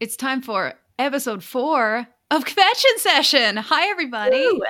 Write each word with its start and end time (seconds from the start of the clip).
it's 0.00 0.16
time 0.16 0.40
for 0.40 0.72
episode 0.98 1.44
four 1.44 2.08
of 2.30 2.44
Convention 2.46 2.90
Session. 2.96 3.58
Hi, 3.58 3.88
everybody. 3.88 4.38
Ooh. 4.38 4.62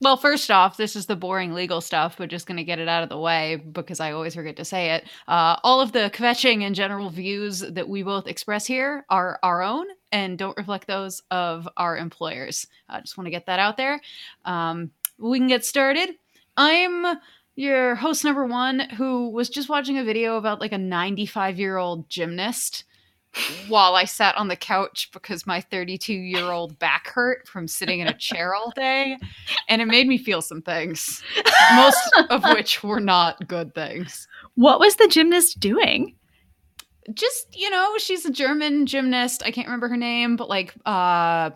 Well, 0.00 0.16
first 0.16 0.50
off, 0.50 0.78
this 0.78 0.96
is 0.96 1.04
the 1.06 1.16
boring 1.16 1.52
legal 1.52 1.82
stuff, 1.82 2.16
but 2.16 2.30
just 2.30 2.46
going 2.46 2.56
to 2.56 2.64
get 2.64 2.78
it 2.78 2.88
out 2.88 3.02
of 3.02 3.10
the 3.10 3.18
way 3.18 3.56
because 3.56 4.00
I 4.00 4.12
always 4.12 4.34
forget 4.34 4.56
to 4.56 4.64
say 4.64 4.92
it. 4.92 5.04
Uh, 5.28 5.56
all 5.62 5.82
of 5.82 5.92
the 5.92 6.10
kvetching 6.12 6.62
and 6.62 6.74
general 6.74 7.10
views 7.10 7.60
that 7.60 7.88
we 7.88 8.02
both 8.02 8.26
express 8.26 8.66
here 8.66 9.04
are 9.10 9.38
our 9.42 9.62
own 9.62 9.86
and 10.10 10.38
don't 10.38 10.56
reflect 10.56 10.86
those 10.86 11.22
of 11.30 11.68
our 11.76 11.96
employers. 11.96 12.66
I 12.88 13.00
just 13.00 13.18
want 13.18 13.26
to 13.26 13.30
get 13.30 13.46
that 13.46 13.58
out 13.58 13.76
there. 13.76 14.00
Um, 14.46 14.90
we 15.18 15.38
can 15.38 15.48
get 15.48 15.66
started. 15.66 16.14
I'm 16.56 17.18
your 17.56 17.94
host 17.94 18.24
number 18.24 18.46
one 18.46 18.80
who 18.80 19.28
was 19.30 19.50
just 19.50 19.68
watching 19.68 19.98
a 19.98 20.04
video 20.04 20.36
about 20.36 20.60
like 20.60 20.72
a 20.72 20.78
95 20.78 21.58
year 21.58 21.76
old 21.76 22.08
gymnast 22.08 22.84
while 23.68 23.94
I 23.94 24.04
sat 24.04 24.36
on 24.36 24.48
the 24.48 24.56
couch 24.56 25.10
because 25.12 25.46
my 25.46 25.60
32 25.60 26.12
year 26.12 26.50
old 26.52 26.78
back 26.78 27.08
hurt 27.08 27.46
from 27.48 27.68
sitting 27.68 28.00
in 28.00 28.08
a 28.08 28.16
chair 28.16 28.54
all 28.54 28.72
day. 28.74 29.16
And 29.68 29.82
it 29.82 29.86
made 29.86 30.06
me 30.06 30.18
feel 30.18 30.42
some 30.42 30.62
things, 30.62 31.22
most 31.74 31.98
of 32.30 32.44
which 32.44 32.82
were 32.82 33.00
not 33.00 33.46
good 33.48 33.74
things. 33.74 34.26
What 34.54 34.80
was 34.80 34.96
the 34.96 35.08
gymnast 35.08 35.60
doing? 35.60 36.14
Just, 37.14 37.46
you 37.56 37.70
know, 37.70 37.96
she's 37.98 38.24
a 38.26 38.30
German 38.32 38.86
gymnast. 38.86 39.42
I 39.44 39.50
can't 39.50 39.66
remember 39.68 39.88
her 39.88 39.96
name, 39.96 40.36
but 40.36 40.48
like, 40.48 40.74
uh, 40.84 41.50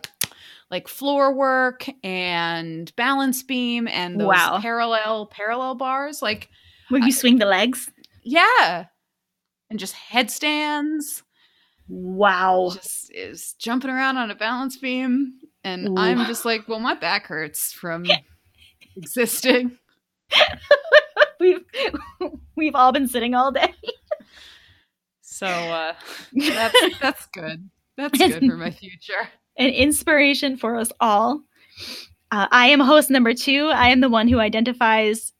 like 0.70 0.86
floor 0.86 1.32
work 1.34 1.86
and 2.04 2.94
balance 2.94 3.42
beam 3.42 3.88
and 3.88 4.20
those 4.20 4.28
Wow. 4.28 4.58
parallel 4.60 5.26
parallel 5.26 5.74
bars 5.74 6.22
like 6.22 6.48
Where 6.90 7.00
you 7.00 7.10
swing 7.10 7.38
the 7.38 7.44
legs? 7.46 7.90
yeah 8.22 8.84
and 9.68 9.78
just 9.80 9.94
headstands 9.94 11.24
Wow. 11.90 12.70
just 12.72 13.10
is 13.12 13.54
jumping 13.58 13.90
around 13.90 14.16
on 14.16 14.30
a 14.30 14.34
balance 14.34 14.76
beam 14.76 15.34
and 15.64 15.88
Ooh. 15.88 15.94
i'm 15.98 16.24
just 16.26 16.44
like 16.44 16.68
well 16.68 16.78
my 16.80 16.94
back 16.94 17.26
hurts 17.26 17.72
from 17.72 18.06
existing 18.96 19.76
We've 21.40 21.64
we've 22.54 22.74
all 22.74 22.92
been 22.92 23.08
sitting 23.08 23.34
all 23.34 23.50
day. 23.50 23.72
so 25.22 25.46
uh 25.46 25.94
that's 26.34 26.78
that's 27.00 27.26
good 27.32 27.68
that's 27.96 28.18
good 28.18 28.44
for 28.44 28.56
my 28.56 28.70
future 28.70 29.28
An 29.56 29.70
inspiration 29.70 30.56
for 30.56 30.76
us 30.76 30.92
all. 31.00 31.42
Uh, 32.30 32.46
I 32.50 32.66
am 32.68 32.78
host 32.80 33.10
number 33.10 33.34
two. 33.34 33.66
I 33.74 33.88
am 33.88 34.00
the 34.00 34.08
one 34.08 34.28
who 34.28 34.38
identifies, 34.38 35.32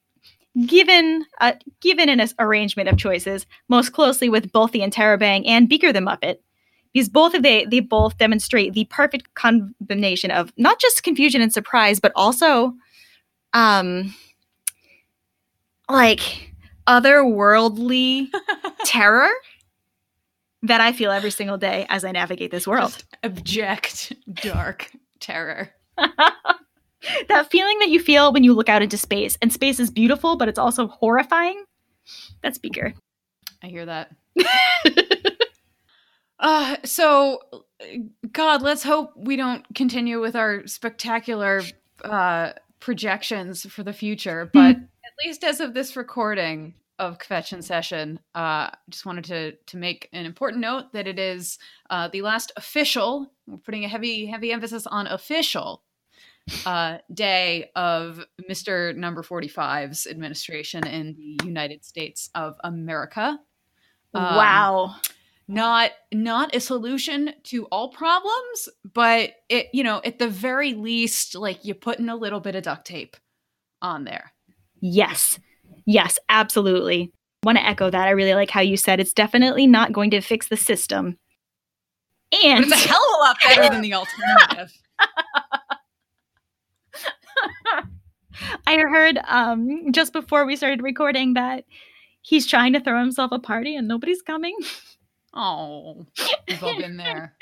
given 0.67 1.25
uh, 1.41 1.53
given 1.81 2.09
an 2.09 2.27
arrangement 2.39 2.89
of 2.89 2.99
choices, 2.99 3.47
most 3.69 3.93
closely 3.93 4.29
with 4.29 4.53
both 4.53 4.73
the 4.73 4.81
Interrobang 4.81 5.45
and 5.47 5.69
Beaker 5.69 5.93
the 5.93 6.01
Muppet. 6.01 6.37
Because 6.93 7.09
both 7.09 7.35
of 7.35 7.43
they 7.43 7.65
they 7.67 7.81
both 7.81 8.19
demonstrate 8.19 8.73
the 8.73 8.85
perfect 8.87 9.35
combination 9.35 10.31
of 10.31 10.53
not 10.57 10.81
just 10.81 11.03
confusion 11.03 11.41
and 11.41 11.53
surprise, 11.53 12.01
but 12.01 12.13
also, 12.17 12.75
um, 13.53 14.15
like 15.89 16.53
otherworldly 16.87 18.29
terror 18.85 19.31
that 20.63 20.81
I 20.81 20.93
feel 20.93 21.13
every 21.13 21.31
single 21.31 21.59
day 21.59 21.87
as 21.89 22.05
I 22.05 22.11
navigate 22.11 22.51
this 22.51 22.67
world. 22.67 22.91
Just 22.91 23.07
abject 23.23 24.13
dark 24.43 24.91
terror 25.21 25.71
that 27.29 27.51
feeling 27.51 27.79
that 27.79 27.89
you 27.89 28.01
feel 28.01 28.33
when 28.33 28.45
you 28.45 28.55
look 28.55 28.69
out 28.69 28.83
into 28.83 28.97
space 28.97 29.39
and 29.41 29.53
space 29.53 29.81
is 29.81 29.91
beautiful 29.91 30.37
but 30.37 30.49
it's 30.49 30.59
also 30.59 30.89
horrifying? 30.89 31.65
That's 32.43 32.59
beaker 32.59 32.95
i 33.63 33.67
hear 33.67 33.87
that. 33.87 34.13
Uh 36.43 36.77
so 36.85 37.39
god 38.33 38.63
let's 38.63 38.83
hope 38.83 39.13
we 39.15 39.37
don't 39.37 39.63
continue 39.75 40.23
with 40.23 40.35
our 40.35 40.67
spectacular 40.67 41.61
uh 42.03 42.53
projections 42.81 43.67
for 43.67 43.83
the 43.83 43.93
future 43.93 44.49
but 44.51 44.75
at 44.77 45.27
least 45.27 45.45
as 45.45 45.61
of 45.61 45.75
this 45.75 45.97
recording 45.97 46.73
of 47.01 47.19
Kvetchen 47.19 47.65
session, 47.65 48.21
uh, 48.35 48.71
just 48.91 49.07
wanted 49.07 49.25
to 49.25 49.53
to 49.53 49.77
make 49.79 50.09
an 50.13 50.27
important 50.27 50.61
note 50.61 50.93
that 50.93 51.09
it 51.09 51.19
is 51.19 51.59
uh, 51.89 52.09
the 52.09 52.21
last 52.23 52.53
official. 52.57 53.33
We're 53.47 53.57
putting 53.57 53.85
a 53.85 53.89
heavy 53.89 54.27
heavy 54.27 54.53
emphasis 54.53 54.87
on 54.87 55.07
official 55.07 55.83
uh, 56.67 56.99
day 57.13 57.71
of 57.77 58.25
Mister 58.49 58.93
Number 58.93 59.23
45's 59.23 60.07
administration 60.07 60.87
in 60.87 61.15
the 61.15 61.45
United 61.45 61.85
States 61.85 62.31
of 62.35 62.57
America. 62.65 63.39
Um, 64.13 64.23
wow 64.23 64.97
not 65.47 65.91
not 66.13 66.55
a 66.55 66.61
solution 66.61 67.33
to 67.43 67.67
all 67.67 67.89
problems, 67.89 68.69
but 68.95 69.33
it 69.49 69.67
you 69.73 69.83
know 69.83 70.01
at 70.05 70.19
the 70.19 70.29
very 70.29 70.75
least, 70.75 71.35
like 71.35 71.65
you 71.65 71.75
put 71.75 71.99
in 71.99 72.09
a 72.09 72.15
little 72.15 72.39
bit 72.39 72.55
of 72.55 72.63
duct 72.63 72.87
tape 72.87 73.17
on 73.83 74.05
there. 74.05 74.33
yes 74.81 75.39
yes 75.87 76.19
absolutely 76.29 77.13
want 77.43 77.57
to 77.57 77.67
echo 77.67 77.89
that 77.89 78.07
i 78.07 78.11
really 78.11 78.35
like 78.35 78.51
how 78.51 78.61
you 78.61 78.77
said 78.77 79.01
it's 79.01 79.15
definitely 79.15 79.67
not 79.67 79.93
going 79.93 80.11
to 80.11 80.21
fix 80.21 80.49
the 80.49 80.57
system 80.57 81.19
and 82.33 82.65
it's 82.65 82.73
a 82.73 82.89
hell 82.89 83.03
of 83.03 83.17
a 83.17 83.23
lot 83.23 83.37
better 83.43 83.75
than 83.75 83.83
the 83.83 83.95
alternative. 83.95 84.73
I 88.67 88.77
heard 88.77 89.19
um 89.29 89.93
just 89.93 90.13
before 90.13 90.47
we 90.47 90.57
started 90.57 90.83
recording 90.83 91.35
that 91.35 91.65
he's 92.23 92.47
trying 92.47 92.73
to 92.73 92.81
throw 92.81 92.99
himself 92.99 93.33
a 93.33 93.39
party 93.39 93.77
and 93.77 93.89
nobody's 93.89 94.23
coming 94.23 94.57
Oh, 95.33 96.07
we've 96.49 96.63
all 96.63 96.77
been 96.77 96.97
there. 96.97 97.37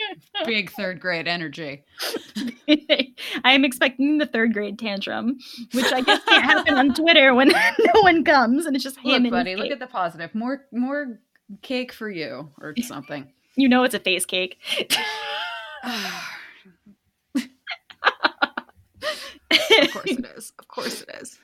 Big 0.44 0.70
third 0.72 1.00
grade 1.00 1.26
energy. 1.26 1.84
I 2.68 3.14
am 3.44 3.64
expecting 3.64 4.18
the 4.18 4.26
third 4.26 4.52
grade 4.52 4.78
tantrum, 4.78 5.38
which 5.72 5.90
I 5.90 6.02
guess 6.02 6.22
can't 6.24 6.44
happen 6.44 6.74
on 6.74 6.94
Twitter 6.94 7.34
when 7.34 7.48
no 7.94 8.00
one 8.02 8.24
comes 8.24 8.66
and 8.66 8.76
it's 8.76 8.84
just 8.84 8.98
him 8.98 9.22
Look, 9.22 9.32
buddy, 9.32 9.56
look 9.56 9.70
at 9.70 9.78
the 9.78 9.86
positive. 9.86 10.34
More 10.34 10.66
more 10.70 11.18
cake 11.62 11.92
for 11.92 12.10
you 12.10 12.50
or 12.60 12.74
something. 12.82 13.32
you 13.56 13.68
know 13.68 13.84
it's 13.84 13.94
a 13.94 14.00
face 14.00 14.26
cake. 14.26 14.58
of 19.84 19.92
course 19.92 20.10
it 20.10 20.26
is. 20.36 20.52
Of 20.58 20.68
course 20.68 21.02
it 21.02 21.10
is. 21.20 21.38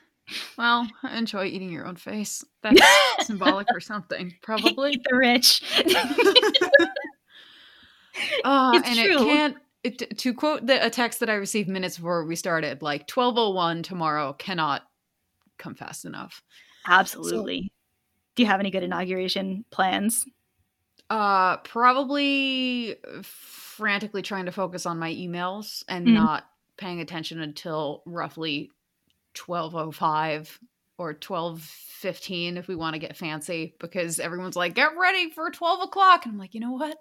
Well, 0.56 0.88
enjoy 1.12 1.44
eating 1.46 1.70
your 1.70 1.86
own 1.86 1.96
face. 1.96 2.42
That's 2.62 2.80
symbolic 3.26 3.66
or 3.72 3.80
something, 3.80 4.32
probably. 4.42 4.92
Eat 4.92 5.02
the 5.08 5.16
rich. 5.16 5.62
Uh, 8.44 8.72
It's 8.74 8.88
and 8.88 8.98
true. 8.98 9.16
it 9.16 9.18
can't. 9.18 9.56
It, 9.82 10.18
to 10.18 10.32
quote 10.32 10.66
the, 10.66 10.84
a 10.86 10.88
text 10.88 11.20
that 11.20 11.28
I 11.28 11.34
received 11.34 11.68
minutes 11.68 11.96
before 11.98 12.24
we 12.24 12.36
started, 12.36 12.80
like 12.80 13.06
twelve 13.06 13.36
oh 13.36 13.50
one 13.50 13.82
tomorrow 13.82 14.32
cannot 14.32 14.82
come 15.58 15.74
fast 15.74 16.04
enough. 16.06 16.42
Absolutely. 16.86 17.70
Do 18.34 18.42
you 18.42 18.46
have 18.48 18.60
any 18.60 18.70
good 18.70 18.82
inauguration 18.82 19.64
plans? 19.70 20.24
Uh, 21.10 21.58
probably 21.58 22.96
frantically 23.22 24.22
trying 24.22 24.46
to 24.46 24.52
focus 24.52 24.86
on 24.86 24.98
my 24.98 25.12
emails 25.12 25.84
and 25.88 26.06
Mm. 26.08 26.14
not 26.14 26.44
paying 26.76 27.00
attention 27.00 27.40
until 27.40 28.02
roughly 28.06 28.70
twelve 29.34 29.74
oh 29.74 29.90
five 29.90 30.58
or 30.98 31.14
twelve 31.14 31.60
fifteen 31.62 32.56
if 32.56 32.68
we 32.68 32.76
want 32.76 32.94
to 32.94 33.00
get 33.00 33.16
fancy, 33.16 33.74
because 33.80 34.20
everyone's 34.20 34.56
like, 34.56 34.74
"Get 34.74 34.96
ready 34.98 35.30
for 35.30 35.50
twelve 35.50 35.82
o'clock," 35.82 36.24
and 36.24 36.32
I'm 36.32 36.38
like, 36.38 36.54
you 36.54 36.60
know 36.60 36.72
what? 36.72 36.98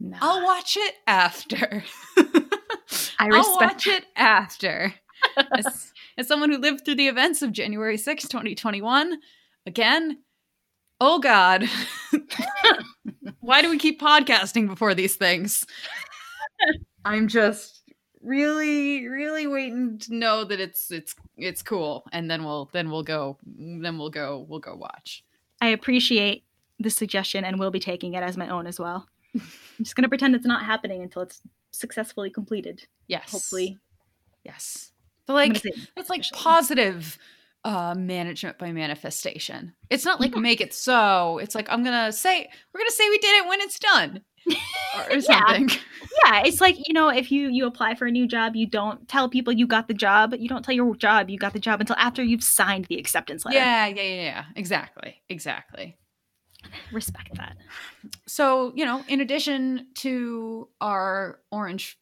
No. 0.00 0.18
I'll 0.20 0.42
watch 0.42 0.76
it 0.78 0.94
after. 1.06 1.84
I 3.18 3.28
I'll 3.32 3.56
watch 3.56 3.86
it 3.86 4.04
after. 4.16 4.94
as, 5.56 5.92
as 6.18 6.26
someone 6.26 6.50
who 6.50 6.58
lived 6.58 6.84
through 6.84 6.96
the 6.96 7.08
events 7.08 7.42
of 7.42 7.52
January 7.52 7.96
6, 7.96 8.24
2021, 8.24 9.18
again, 9.66 10.18
oh 11.00 11.18
God. 11.18 11.68
Why 13.40 13.62
do 13.62 13.70
we 13.70 13.78
keep 13.78 14.00
podcasting 14.00 14.66
before 14.66 14.94
these 14.94 15.16
things? 15.16 15.64
I'm 17.04 17.28
just 17.28 17.81
really, 18.22 19.08
really 19.08 19.46
waiting 19.46 19.98
to 19.98 20.14
know 20.14 20.44
that 20.44 20.60
it's 20.60 20.90
it's 20.90 21.14
it's 21.36 21.62
cool. 21.62 22.04
And 22.12 22.30
then 22.30 22.44
we'll 22.44 22.70
then 22.72 22.90
we'll 22.90 23.02
go 23.02 23.38
then 23.44 23.98
we'll 23.98 24.10
go 24.10 24.46
we'll 24.48 24.60
go 24.60 24.74
watch. 24.74 25.24
I 25.60 25.68
appreciate 25.68 26.44
the 26.78 26.90
suggestion 26.90 27.44
and 27.44 27.58
will 27.58 27.70
be 27.70 27.80
taking 27.80 28.14
it 28.14 28.22
as 28.22 28.36
my 28.36 28.48
own 28.48 28.66
as 28.66 28.78
well. 28.80 29.06
I'm 29.34 29.42
just 29.82 29.96
gonna 29.96 30.08
pretend 30.08 30.34
it's 30.34 30.46
not 30.46 30.64
happening 30.64 31.02
until 31.02 31.22
it's 31.22 31.40
successfully 31.70 32.30
completed. 32.30 32.86
Yes. 33.06 33.30
Hopefully. 33.30 33.78
Yes. 34.44 34.92
But 35.26 35.34
like 35.34 35.62
It's 35.96 36.10
like 36.10 36.24
positive 36.32 37.18
uh 37.64 37.94
management 37.96 38.58
by 38.58 38.72
manifestation. 38.72 39.72
It's 39.88 40.04
not 40.04 40.20
like 40.20 40.34
Yeah. 40.34 40.40
make 40.40 40.60
it 40.60 40.74
so. 40.74 41.38
It's 41.38 41.54
like 41.54 41.68
I'm 41.70 41.84
gonna 41.84 42.12
say 42.12 42.48
we're 42.72 42.80
gonna 42.80 42.90
say 42.90 43.08
we 43.08 43.18
did 43.18 43.44
it 43.44 43.48
when 43.48 43.60
it's 43.60 43.78
done. 43.78 44.22
Or 45.10 45.16
Yeah. 45.16 45.20
something. 45.20 45.70
yeah 46.24 46.42
it's 46.44 46.60
like 46.60 46.76
you 46.86 46.92
know 46.92 47.08
if 47.08 47.32
you 47.32 47.48
you 47.48 47.66
apply 47.66 47.94
for 47.94 48.06
a 48.06 48.10
new 48.10 48.26
job 48.26 48.54
you 48.54 48.66
don't 48.66 49.08
tell 49.08 49.28
people 49.28 49.52
you 49.52 49.66
got 49.66 49.88
the 49.88 49.94
job 49.94 50.34
you 50.38 50.48
don't 50.48 50.62
tell 50.64 50.74
your 50.74 50.94
job 50.96 51.30
you 51.30 51.38
got 51.38 51.52
the 51.54 51.58
job 51.58 51.80
until 51.80 51.96
after 51.96 52.22
you've 52.22 52.44
signed 52.44 52.84
the 52.86 52.98
acceptance 52.98 53.44
letter 53.46 53.56
Yeah, 53.58 53.86
yeah, 53.86 54.02
yeah, 54.02 54.22
yeah. 54.22 54.44
Exactly. 54.54 55.22
Exactly. 55.30 55.96
Respect 56.92 57.34
that. 57.36 57.56
So, 58.26 58.72
you 58.76 58.84
know, 58.84 59.02
in 59.08 59.20
addition 59.20 59.88
to 59.96 60.68
our 60.80 61.40
orange, 61.50 61.98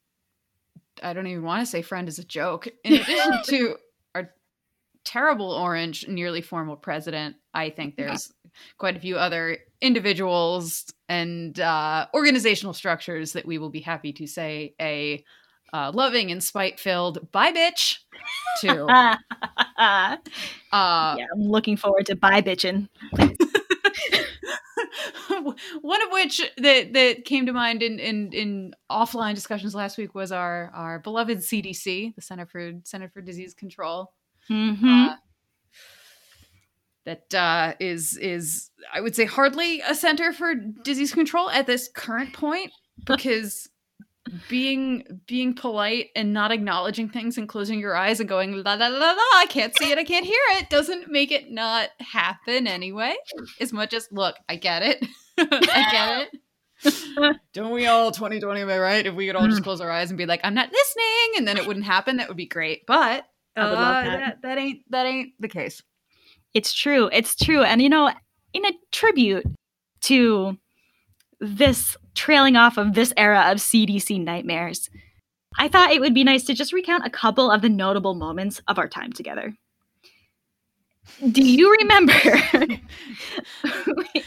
I 1.01 1.13
don't 1.13 1.27
even 1.27 1.43
want 1.43 1.61
to 1.61 1.65
say 1.65 1.81
friend 1.81 2.07
is 2.07 2.19
a 2.19 2.23
joke, 2.23 2.67
in 2.83 2.93
addition 2.93 3.31
to 3.45 3.75
our 4.13 4.31
terrible 5.03 5.51
orange, 5.51 6.07
nearly 6.07 6.41
formal 6.41 6.75
president, 6.75 7.37
I 7.53 7.69
think 7.69 7.95
there's 7.95 8.31
quite 8.77 8.95
a 8.95 8.99
few 8.99 9.17
other 9.17 9.57
individuals 9.81 10.85
and 11.09 11.59
uh, 11.59 12.07
organizational 12.13 12.73
structures 12.73 13.33
that 13.33 13.45
we 13.45 13.57
will 13.57 13.69
be 13.69 13.81
happy 13.81 14.13
to 14.13 14.27
say 14.27 14.75
a 14.79 15.23
uh, 15.73 15.91
loving 15.93 16.31
and 16.31 16.43
spite 16.43 16.79
filled 16.79 17.31
bye 17.31 17.51
bitch 17.51 17.97
to. 18.59 18.85
uh, 19.77 20.17
Uh, 20.71 21.15
yeah, 21.17 21.25
I'm 21.33 21.41
looking 21.41 21.77
forward 21.77 22.05
to 22.07 22.15
bye 22.15 22.41
bitching. 22.41 22.87
one 25.81 26.01
of 26.01 26.11
which 26.11 26.41
that 26.57 26.93
that 26.93 27.25
came 27.25 27.45
to 27.45 27.53
mind 27.53 27.83
in, 27.83 27.99
in 27.99 28.31
in 28.31 28.75
offline 28.89 29.35
discussions 29.35 29.75
last 29.75 29.97
week 29.97 30.15
was 30.15 30.31
our 30.31 30.71
our 30.73 30.99
beloved 30.99 31.39
CDC, 31.39 32.15
the 32.15 32.21
Center 32.21 32.45
for 32.45 32.71
Center 32.83 33.09
for 33.09 33.21
Disease 33.21 33.53
Control. 33.53 34.13
Mm-hmm. 34.49 35.07
That 37.05 37.33
uh, 37.33 37.73
is 37.79 38.15
is 38.17 38.69
I 38.93 39.01
would 39.01 39.15
say 39.15 39.25
hardly 39.25 39.81
a 39.81 39.95
center 39.95 40.31
for 40.31 40.53
disease 40.53 41.13
control 41.13 41.49
at 41.49 41.65
this 41.65 41.89
current 41.93 42.33
point 42.33 42.71
because 43.05 43.67
being 44.49 45.03
being 45.27 45.53
polite 45.53 46.09
and 46.15 46.31
not 46.31 46.51
acknowledging 46.51 47.09
things 47.09 47.37
and 47.37 47.49
closing 47.49 47.79
your 47.79 47.95
eyes 47.95 48.19
and 48.19 48.29
going 48.29 48.53
la 48.53 48.73
la 48.73 48.87
la 48.87 49.11
la 49.11 49.17
I 49.35 49.47
can't 49.49 49.75
see 49.77 49.91
it 49.91 49.97
I 49.97 50.03
can't 50.03 50.25
hear 50.25 50.39
it 50.51 50.69
doesn't 50.69 51.09
make 51.09 51.31
it 51.31 51.51
not 51.51 51.89
happen 51.99 52.67
anyway 52.67 53.15
as 53.59 53.73
much 53.73 53.93
as 53.93 54.07
look 54.11 54.35
I 54.47 54.55
get 54.55 54.83
it. 54.83 55.05
I 55.37 55.91
get 55.91 56.29
it. 56.33 57.35
Don't 57.53 57.71
we 57.71 57.87
all 57.87 58.11
2020 58.11 58.61
am 58.61 58.69
I 58.69 58.79
right 58.79 59.05
if 59.05 59.15
we 59.15 59.27
could 59.27 59.35
all 59.35 59.47
just 59.47 59.63
close 59.63 59.81
our 59.81 59.91
eyes 59.91 60.11
and 60.11 60.17
be 60.17 60.25
like 60.25 60.41
I'm 60.43 60.53
not 60.53 60.71
listening 60.71 61.37
and 61.37 61.47
then 61.47 61.57
it 61.57 61.65
wouldn't 61.65 61.85
happen 61.85 62.17
that 62.17 62.27
would 62.27 62.37
be 62.37 62.47
great 62.47 62.85
but 62.85 63.25
I 63.55 63.65
would 63.65 63.73
love 63.73 63.95
uh, 63.95 64.03
that. 64.03 64.19
that 64.19 64.41
that 64.43 64.57
ain't 64.59 64.91
that 64.91 65.05
ain't 65.05 65.33
the 65.39 65.47
case 65.47 65.81
It's 66.53 66.73
true. 66.73 67.09
It's 67.11 67.35
true. 67.35 67.63
And 67.63 67.81
you 67.81 67.89
know, 67.89 68.11
in 68.53 68.65
a 68.65 68.71
tribute 68.91 69.45
to 70.01 70.57
this 71.39 71.97
trailing 72.13 72.55
off 72.55 72.77
of 72.77 72.93
this 72.93 73.13
era 73.17 73.51
of 73.51 73.57
CDC 73.57 74.23
nightmares, 74.23 74.89
I 75.57 75.67
thought 75.67 75.91
it 75.91 76.01
would 76.01 76.13
be 76.13 76.23
nice 76.23 76.43
to 76.45 76.53
just 76.53 76.73
recount 76.73 77.05
a 77.05 77.09
couple 77.09 77.51
of 77.51 77.61
the 77.61 77.69
notable 77.69 78.15
moments 78.15 78.61
of 78.67 78.77
our 78.77 78.87
time 78.87 79.11
together. 79.11 79.55
Do 81.31 81.43
you 81.43 81.71
remember 81.79 82.13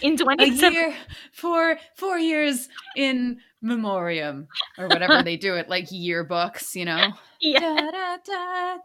in 0.02 0.14
a 0.14 0.16
2017? 0.16 0.72
year 0.72 0.94
four 1.32 1.78
four 1.96 2.18
years 2.18 2.68
in 2.96 3.38
memoriam 3.64 4.46
or 4.78 4.88
whatever 4.88 5.22
they 5.22 5.36
do 5.36 5.54
it 5.54 5.68
like 5.68 5.86
yearbooks 5.86 6.74
you 6.74 6.84
know 6.84 7.12
Yeah. 7.40 8.16
Da, 8.24 8.76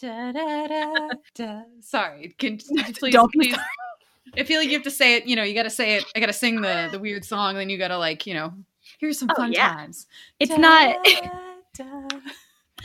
da, 0.00 0.32
da, 1.34 1.62
sorry 1.80 2.34
can 2.38 2.58
please 2.98 3.12
Don't 3.12 3.32
please 3.32 3.56
i 4.36 4.42
feel 4.44 4.58
like 4.60 4.68
you 4.68 4.74
have 4.74 4.82
to 4.84 4.90
say 4.90 5.16
it 5.16 5.26
you 5.26 5.36
know 5.36 5.42
you 5.42 5.54
gotta 5.54 5.70
say 5.70 5.96
it 5.96 6.04
i 6.16 6.20
gotta 6.20 6.32
sing 6.32 6.60
the 6.60 6.88
the 6.90 6.98
weird 6.98 7.24
song 7.24 7.54
then 7.54 7.70
you 7.70 7.78
gotta 7.78 7.98
like 7.98 8.26
you 8.26 8.34
know 8.34 8.52
here's 8.98 9.18
some 9.18 9.28
Oh, 9.30 9.34
fun 9.34 9.52
yeah. 9.52 9.68
times 9.74 10.06
It's 10.40 10.56
not. 10.56 10.96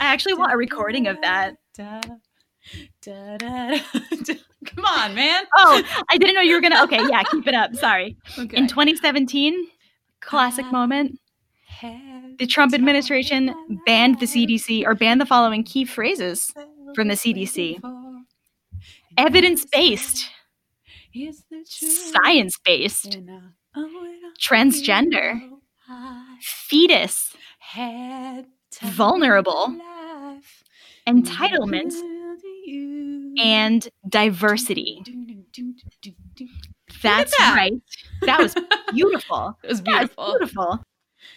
actually 0.00 0.34
want 0.34 0.52
a 0.52 0.56
recording 0.56 1.06
of 1.06 1.20
that. 1.22 1.56
come 1.76 2.00
on 4.84 5.14
man 5.14 5.44
Oh, 5.56 5.82
I 6.10 6.18
didn't 6.18 6.34
know 6.34 6.40
you 6.40 6.54
were 6.54 6.60
gonna. 6.60 6.82
Okay, 6.84 7.00
yeah, 7.08 7.22
keep 7.24 7.46
it 7.46 7.54
up. 7.54 7.74
Sorry. 7.76 8.16
okay 8.38 8.56
In 8.56 8.66
2017, 8.66 9.66
classic 10.26 10.70
moment. 10.72 11.18
The 12.38 12.46
Trump 12.46 12.74
administration 12.74 13.54
banned 13.86 14.20
the 14.20 14.26
CDC 14.26 14.86
or 14.86 14.94
banned 14.94 15.20
the 15.20 15.26
following 15.26 15.64
key 15.64 15.84
phrases 15.84 16.52
from 16.94 17.08
the 17.08 17.14
CDC. 17.14 17.80
Evidence-based. 19.16 20.28
science 21.66 22.58
based, 22.64 23.18
transgender, 24.40 25.40
fetus, 26.40 27.34
vulnerable, 28.82 29.76
entitlement, 31.06 31.92
and 33.38 33.88
diversity. 34.08 35.02
That's 37.02 37.36
that. 37.38 37.54
right. 37.56 37.72
That 38.22 38.40
was 38.40 38.54
beautiful. 38.92 39.58
It 39.62 39.68
was 39.68 39.82
That 39.82 40.00
was 40.02 40.10
beautiful. 40.10 40.26
beautiful. 40.38 40.84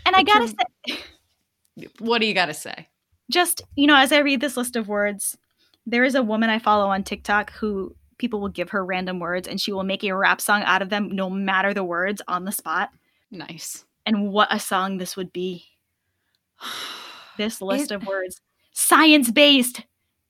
And 0.06 0.16
I 0.16 0.20
The 0.24 0.26
gotta 0.26 0.54
Trump- 0.54 0.60
say, 0.88 1.88
What 2.00 2.20
do 2.22 2.28
you 2.28 2.34
got 2.34 2.48
to 2.48 2.54
say? 2.54 2.88
just 3.30 3.62
you 3.76 3.88
know, 3.88 3.96
as 3.98 4.12
I 4.14 4.20
read 4.20 4.40
this 4.42 4.56
list 4.58 4.76
of 4.78 4.88
words, 4.88 5.38
there 5.86 6.04
is 6.06 6.16
a 6.16 6.24
woman 6.24 6.50
I 6.50 6.60
follow 6.60 6.88
on 6.88 7.04
TikTok 7.04 7.52
who 7.54 7.96
people 8.18 8.40
will 8.40 8.48
give 8.50 8.70
her 8.70 8.84
random 8.86 9.20
words 9.20 9.48
and 9.48 9.60
she 9.62 9.72
will 9.72 9.84
make 9.84 10.04
a 10.04 10.12
rap 10.16 10.42
song 10.42 10.64
out 10.64 10.82
of 10.82 10.90
them 10.90 11.10
no 11.14 11.30
matter 11.30 11.74
the 11.74 11.84
words 11.84 12.22
on 12.28 12.46
the 12.46 12.52
spot. 12.52 12.90
Nice. 13.32 13.86
And 14.06 14.32
what 14.32 14.48
a 14.52 14.60
song 14.60 14.98
this 14.98 15.16
would 15.18 15.32
be. 15.34 15.66
This 17.38 17.62
list 17.62 17.92
of 17.92 18.06
words. 18.08 18.42
Science 18.74 19.30
based. 19.30 19.82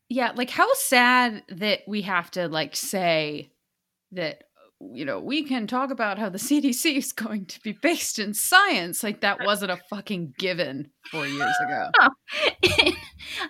Yeah, 0.10 0.32
like 0.36 0.50
how 0.50 0.68
sad 0.74 1.44
that 1.50 1.82
we 1.88 2.02
have 2.02 2.30
to 2.32 2.50
like 2.50 2.76
say 2.76 3.50
that 4.12 4.44
you 4.80 5.06
know, 5.06 5.20
we 5.20 5.44
can 5.44 5.68
talk 5.68 5.92
about 5.92 6.20
how 6.20 6.30
the 6.30 6.38
CDC 6.38 6.98
is 6.98 7.14
going 7.14 7.46
to 7.48 7.60
be 7.62 7.74
based 7.74 8.20
in 8.20 8.34
science. 8.34 9.04
Like 9.04 9.22
that 9.22 9.44
wasn't 9.46 9.72
a 9.72 9.80
fucking 9.90 10.34
given 10.38 10.90
4 11.12 11.28
years 11.28 11.56
ago. 11.66 11.90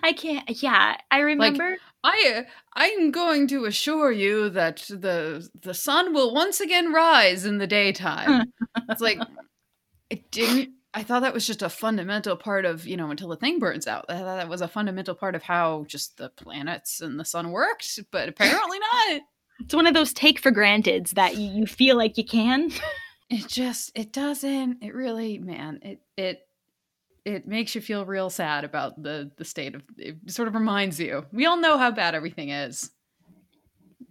I 0.02 0.12
can't. 0.12 0.62
Yeah, 0.62 0.96
I 1.10 1.20
remember. 1.20 1.76
I 2.04 2.34
uh, 2.36 2.42
I'm 2.74 3.10
going 3.10 3.48
to 3.48 3.64
assure 3.64 4.12
you 4.12 4.50
that 4.50 4.76
the 4.88 5.48
the 5.62 5.74
sun 5.74 6.14
will 6.14 6.32
once 6.32 6.60
again 6.60 6.92
rise 6.92 7.44
in 7.44 7.58
the 7.58 7.66
daytime. 7.66 8.52
it's 8.88 9.00
like 9.00 9.18
it 10.10 10.30
didn't 10.30 10.70
I 10.94 11.02
thought 11.02 11.20
that 11.20 11.34
was 11.34 11.46
just 11.46 11.62
a 11.62 11.68
fundamental 11.68 12.34
part 12.34 12.64
of, 12.64 12.86
you 12.86 12.96
know, 12.96 13.10
until 13.10 13.28
the 13.28 13.36
thing 13.36 13.58
burns 13.58 13.86
out. 13.86 14.06
I 14.08 14.14
thought 14.14 14.36
that 14.36 14.48
was 14.48 14.62
a 14.62 14.68
fundamental 14.68 15.14
part 15.14 15.34
of 15.34 15.42
how 15.42 15.84
just 15.86 16.16
the 16.16 16.30
planets 16.30 17.00
and 17.00 17.20
the 17.20 17.26
sun 17.26 17.50
worked, 17.50 18.00
but 18.10 18.28
apparently 18.28 18.78
not. 18.78 19.20
It's 19.68 19.74
one 19.74 19.86
of 19.86 19.92
those 19.92 20.14
take 20.14 20.38
for 20.38 20.50
granteds 20.50 21.10
that 21.10 21.36
you, 21.36 21.50
you 21.50 21.66
feel 21.66 21.94
like 21.94 22.16
you 22.16 22.24
can. 22.24 22.72
It 23.30 23.46
just 23.46 23.92
it 23.94 24.10
doesn't. 24.10 24.82
It 24.82 24.94
really, 24.94 25.36
man, 25.36 25.80
it 25.82 26.00
it 26.16 26.48
it 27.26 27.46
makes 27.46 27.74
you 27.74 27.82
feel 27.82 28.06
real 28.06 28.30
sad 28.30 28.64
about 28.64 29.02
the 29.02 29.30
the 29.36 29.44
state 29.44 29.74
of 29.74 29.82
it 29.98 30.16
sort 30.28 30.48
of 30.48 30.54
reminds 30.54 30.98
you. 30.98 31.26
We 31.30 31.44
all 31.44 31.58
know 31.58 31.76
how 31.76 31.90
bad 31.90 32.14
everything 32.14 32.48
is. 32.48 32.90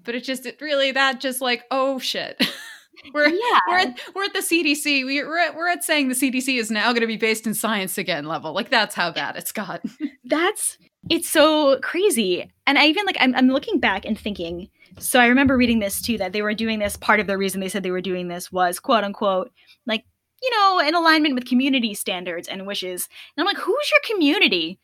But 0.04 0.14
it 0.14 0.24
just 0.24 0.46
it 0.46 0.62
really 0.62 0.92
that 0.92 1.20
just 1.20 1.42
like, 1.42 1.64
oh 1.72 1.98
shit. 1.98 2.40
we're 3.12 3.30
yeah. 3.30 3.60
we're 3.68 3.78
at, 3.80 4.00
we're 4.14 4.26
at 4.26 4.34
the 4.34 4.42
CDC. 4.42 5.04
We, 5.04 5.24
we're 5.24 5.40
at, 5.40 5.56
we're 5.56 5.68
at 5.68 5.84
saying 5.84 6.10
the 6.10 6.14
CDC 6.14 6.60
is 6.60 6.70
now 6.70 6.92
going 6.92 7.02
to 7.02 7.08
be 7.08 7.18
based 7.18 7.48
in 7.48 7.56
science 7.56 7.98
again 7.98 8.26
level. 8.26 8.54
Like 8.54 8.70
that's 8.70 8.94
how 8.94 9.12
bad 9.12 9.36
it's 9.36 9.52
got. 9.52 9.82
That's 10.26 10.78
it's 11.10 11.28
so 11.28 11.80
crazy. 11.80 12.52
And 12.68 12.78
I 12.78 12.86
even 12.86 13.08
like 13.08 13.18
I'm 13.20 13.34
I'm 13.34 13.48
looking 13.48 13.80
back 13.80 14.06
and 14.06 14.20
thinking. 14.20 14.70
So 15.00 15.20
I 15.20 15.28
remember 15.28 15.56
reading 15.58 15.80
this 15.80 16.02
too 16.02 16.18
that 16.18 16.34
they 16.34 16.42
were 16.42 16.54
doing 16.54 16.80
this. 16.80 16.98
Part 16.98 17.20
of 17.20 17.28
the 17.28 17.38
reason 17.38 17.62
they 17.62 17.70
said 17.70 17.84
they 17.84 17.92
were 17.92 18.02
doing 18.02 18.28
this 18.28 18.52
was 18.52 18.80
quote 18.80 19.04
unquote 19.04 19.52
like 19.86 20.04
you 20.42 20.52
know 20.52 20.80
in 20.80 20.96
alignment 20.96 21.36
with 21.36 21.46
community 21.46 21.94
standards 21.94 22.48
and 22.48 22.66
wishes. 22.68 23.08
And 23.36 23.42
I'm 23.42 23.54
like, 23.54 23.64
who's 23.64 23.92
your 23.92 24.16
community? 24.16 24.80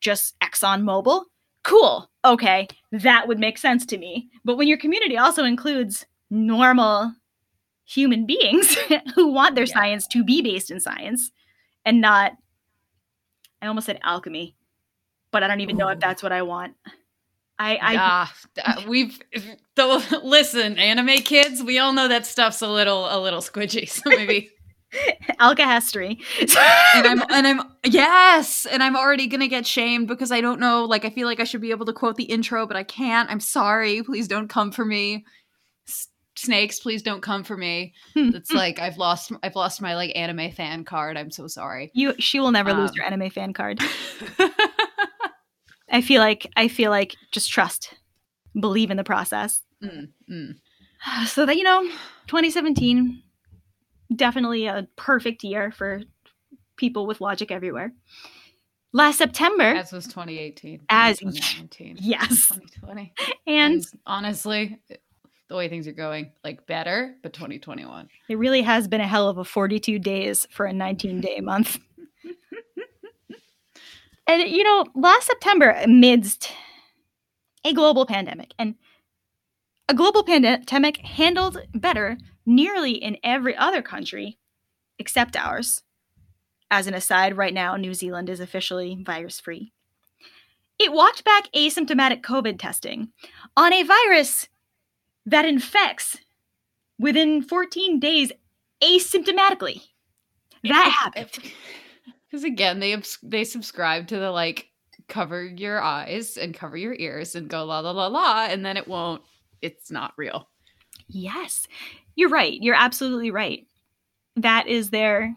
Just 0.00 0.38
Exxon 0.40 0.82
Mobil? 0.82 1.24
Cool. 1.62 2.08
Okay, 2.24 2.68
that 2.92 3.26
would 3.26 3.38
make 3.38 3.58
sense 3.58 3.86
to 3.86 3.98
me. 3.98 4.28
But 4.44 4.56
when 4.56 4.68
your 4.68 4.78
community 4.78 5.16
also 5.16 5.44
includes 5.44 6.06
normal 6.30 7.14
human 7.86 8.26
beings 8.26 8.76
who 9.14 9.28
want 9.28 9.54
their 9.54 9.64
Yeah. 9.64 9.74
science 9.74 10.06
to 10.08 10.24
be 10.24 10.42
based 10.42 10.70
in 10.70 10.80
science 10.80 11.30
and 11.84 12.00
not 12.00 12.32
I 13.62 13.66
almost 13.66 13.86
said 13.86 13.98
alchemy, 14.02 14.56
but 15.30 15.42
I 15.42 15.48
don't 15.48 15.60
even 15.60 15.78
know 15.78 15.88
if 15.88 16.00
that's 16.00 16.22
what 16.22 16.32
I 16.32 16.42
want. 16.42 16.74
I, 17.58 17.76
I 17.76 17.96
uh, 18.64 18.82
we've 18.88 19.18
though. 19.76 20.00
Listen, 20.22 20.78
anime 20.78 21.18
kids, 21.18 21.62
we 21.62 21.78
all 21.78 21.92
know 21.92 22.08
that 22.08 22.26
stuff's 22.26 22.62
a 22.62 22.68
little 22.68 23.06
a 23.08 23.18
little 23.20 23.40
squidgy. 23.40 23.88
So 23.88 24.10
maybe. 24.10 24.50
alkahestry. 25.40 26.20
and 26.94 27.06
I'm 27.06 27.22
and 27.30 27.46
I'm 27.46 27.60
yes, 27.84 28.64
and 28.66 28.82
I'm 28.82 28.96
already 28.96 29.26
gonna 29.26 29.48
get 29.48 29.66
shamed 29.66 30.08
because 30.08 30.30
I 30.32 30.40
don't 30.40 30.60
know. 30.60 30.84
Like 30.84 31.04
I 31.04 31.10
feel 31.10 31.26
like 31.26 31.40
I 31.40 31.44
should 31.44 31.60
be 31.60 31.70
able 31.70 31.86
to 31.86 31.92
quote 31.92 32.16
the 32.16 32.24
intro, 32.24 32.66
but 32.66 32.76
I 32.76 32.82
can't. 32.84 33.30
I'm 33.30 33.40
sorry. 33.40 34.02
Please 34.02 34.28
don't 34.28 34.48
come 34.48 34.70
for 34.70 34.84
me. 34.84 35.24
S- 35.88 36.08
snakes, 36.36 36.78
please 36.80 37.02
don't 37.02 37.22
come 37.22 37.42
for 37.44 37.56
me. 37.56 37.94
It's 38.14 38.52
like 38.52 38.78
I've 38.78 38.96
lost 38.98 39.32
I've 39.42 39.56
lost 39.56 39.80
my 39.82 39.94
like 39.96 40.12
anime 40.16 40.50
fan 40.52 40.84
card. 40.84 41.16
I'm 41.16 41.30
so 41.30 41.46
sorry. 41.48 41.90
you 41.94 42.14
she 42.20 42.38
will 42.40 42.52
never 42.52 42.72
lose 42.72 42.90
Um, 42.90 42.96
your 42.96 43.04
anime 43.06 43.30
fan 43.30 43.52
card. 43.52 43.80
I 45.94 46.00
feel 46.00 46.20
like 46.20 46.50
I 46.56 46.66
feel 46.68 46.90
like 46.90 47.14
just 47.30 47.50
trust. 47.50 47.94
Believe 48.58 48.90
in 48.90 48.96
the 48.96 49.04
process. 49.04 49.62
Mm, 49.82 50.08
mm. 50.30 50.54
So 51.26 51.46
that 51.46 51.56
you 51.56 51.62
know, 51.62 51.82
2017, 52.26 53.22
definitely 54.16 54.66
a 54.66 54.86
perfect 54.96 55.44
year 55.44 55.70
for 55.70 56.02
people 56.76 57.06
with 57.06 57.20
logic 57.20 57.50
everywhere. 57.52 57.92
Last 58.92 59.18
September, 59.18 59.64
As 59.64 59.92
was 59.92 60.04
2018. 60.06 60.82
As- 60.88 61.18
2019. 61.18 61.96
yes, 62.00 62.48
2020. 62.48 63.12
and 63.46 63.74
And 63.74 63.84
honestly, 64.06 64.78
the 65.48 65.56
way 65.56 65.68
things 65.68 65.86
are 65.86 65.92
going, 65.92 66.32
like 66.42 66.66
better, 66.66 67.16
but 67.22 67.32
2021. 67.32 68.08
it 68.28 68.38
really 68.38 68.62
has 68.62 68.88
been 68.88 69.00
a 69.00 69.06
hell 69.06 69.28
of 69.28 69.38
a 69.38 69.44
42 69.44 69.98
days 69.98 70.46
for 70.50 70.66
a 70.66 70.72
19 70.72 71.20
day 71.20 71.40
month. 71.40 71.78
And 74.26 74.42
you 74.48 74.64
know, 74.64 74.86
last 74.94 75.26
September, 75.26 75.70
amidst 75.70 76.52
a 77.64 77.72
global 77.72 78.06
pandemic, 78.06 78.52
and 78.58 78.74
a 79.88 79.94
global 79.94 80.24
pandemic 80.24 80.98
handled 80.98 81.58
better 81.74 82.18
nearly 82.46 82.92
in 82.92 83.18
every 83.22 83.56
other 83.56 83.82
country 83.82 84.38
except 84.98 85.36
ours. 85.36 85.82
As 86.70 86.86
an 86.86 86.94
aside, 86.94 87.36
right 87.36 87.54
now, 87.54 87.76
New 87.76 87.94
Zealand 87.94 88.30
is 88.30 88.40
officially 88.40 88.98
virus 89.04 89.40
free. 89.40 89.72
It 90.78 90.92
walked 90.92 91.24
back 91.24 91.52
asymptomatic 91.52 92.22
COVID 92.22 92.58
testing 92.58 93.12
on 93.56 93.72
a 93.72 93.82
virus 93.82 94.48
that 95.26 95.44
infects 95.44 96.18
within 96.98 97.42
14 97.42 98.00
days 98.00 98.32
asymptomatically. 98.82 99.82
That 100.64 100.90
happened. 100.90 101.52
Because 102.34 102.42
again, 102.42 102.80
they 102.80 103.00
they 103.22 103.44
subscribe 103.44 104.08
to 104.08 104.18
the 104.18 104.32
like 104.32 104.66
cover 105.06 105.44
your 105.44 105.80
eyes 105.80 106.36
and 106.36 106.52
cover 106.52 106.76
your 106.76 106.92
ears 106.98 107.36
and 107.36 107.48
go 107.48 107.64
la 107.64 107.78
la 107.78 107.92
la 107.92 108.08
la, 108.08 108.46
and 108.46 108.66
then 108.66 108.76
it 108.76 108.88
won't. 108.88 109.22
It's 109.62 109.88
not 109.88 110.14
real. 110.16 110.48
Yes, 111.06 111.68
you're 112.16 112.30
right. 112.30 112.58
You're 112.60 112.74
absolutely 112.74 113.30
right. 113.30 113.68
That 114.34 114.66
is 114.66 114.90
their, 114.90 115.36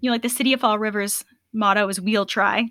you 0.00 0.10
know, 0.10 0.12
like 0.12 0.20
the 0.20 0.28
City 0.28 0.52
of 0.52 0.60
Fall 0.60 0.78
Rivers 0.78 1.24
motto 1.54 1.88
is 1.88 1.98
"We'll 1.98 2.26
try." 2.26 2.66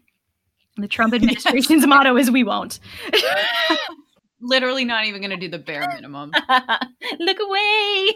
The 0.78 0.88
Trump 0.88 1.14
administration's 1.16 1.88
motto 1.88 2.16
is 2.16 2.30
"We 2.30 2.44
won't." 2.44 2.80
Literally, 4.40 4.86
not 4.86 5.06
even 5.06 5.20
going 5.20 5.32
to 5.32 5.38
do 5.38 5.50
the 5.50 5.58
bare 5.58 5.88
minimum. 5.96 6.32
Look 7.20 7.40
away. 7.40 8.14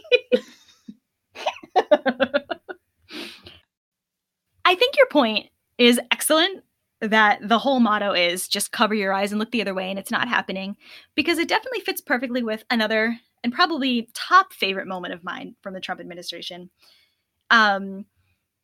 Think 4.77 4.95
your 4.97 5.07
point 5.07 5.47
is 5.77 5.99
excellent 6.11 6.63
that 7.01 7.39
the 7.47 7.59
whole 7.59 7.79
motto 7.79 8.13
is 8.13 8.47
just 8.47 8.71
cover 8.71 8.95
your 8.95 9.13
eyes 9.13 9.31
and 9.31 9.39
look 9.39 9.51
the 9.51 9.61
other 9.61 9.73
way 9.73 9.89
and 9.89 9.99
it's 9.99 10.11
not 10.11 10.27
happening 10.27 10.75
because 11.13 11.37
it 11.37 11.47
definitely 11.47 11.81
fits 11.81 12.01
perfectly 12.01 12.41
with 12.41 12.63
another 12.71 13.19
and 13.43 13.53
probably 13.53 14.09
top 14.13 14.51
favorite 14.51 14.87
moment 14.87 15.13
of 15.13 15.23
mine 15.23 15.55
from 15.61 15.73
the 15.73 15.79
Trump 15.79 16.01
administration. 16.01 16.69
Um 17.51 18.05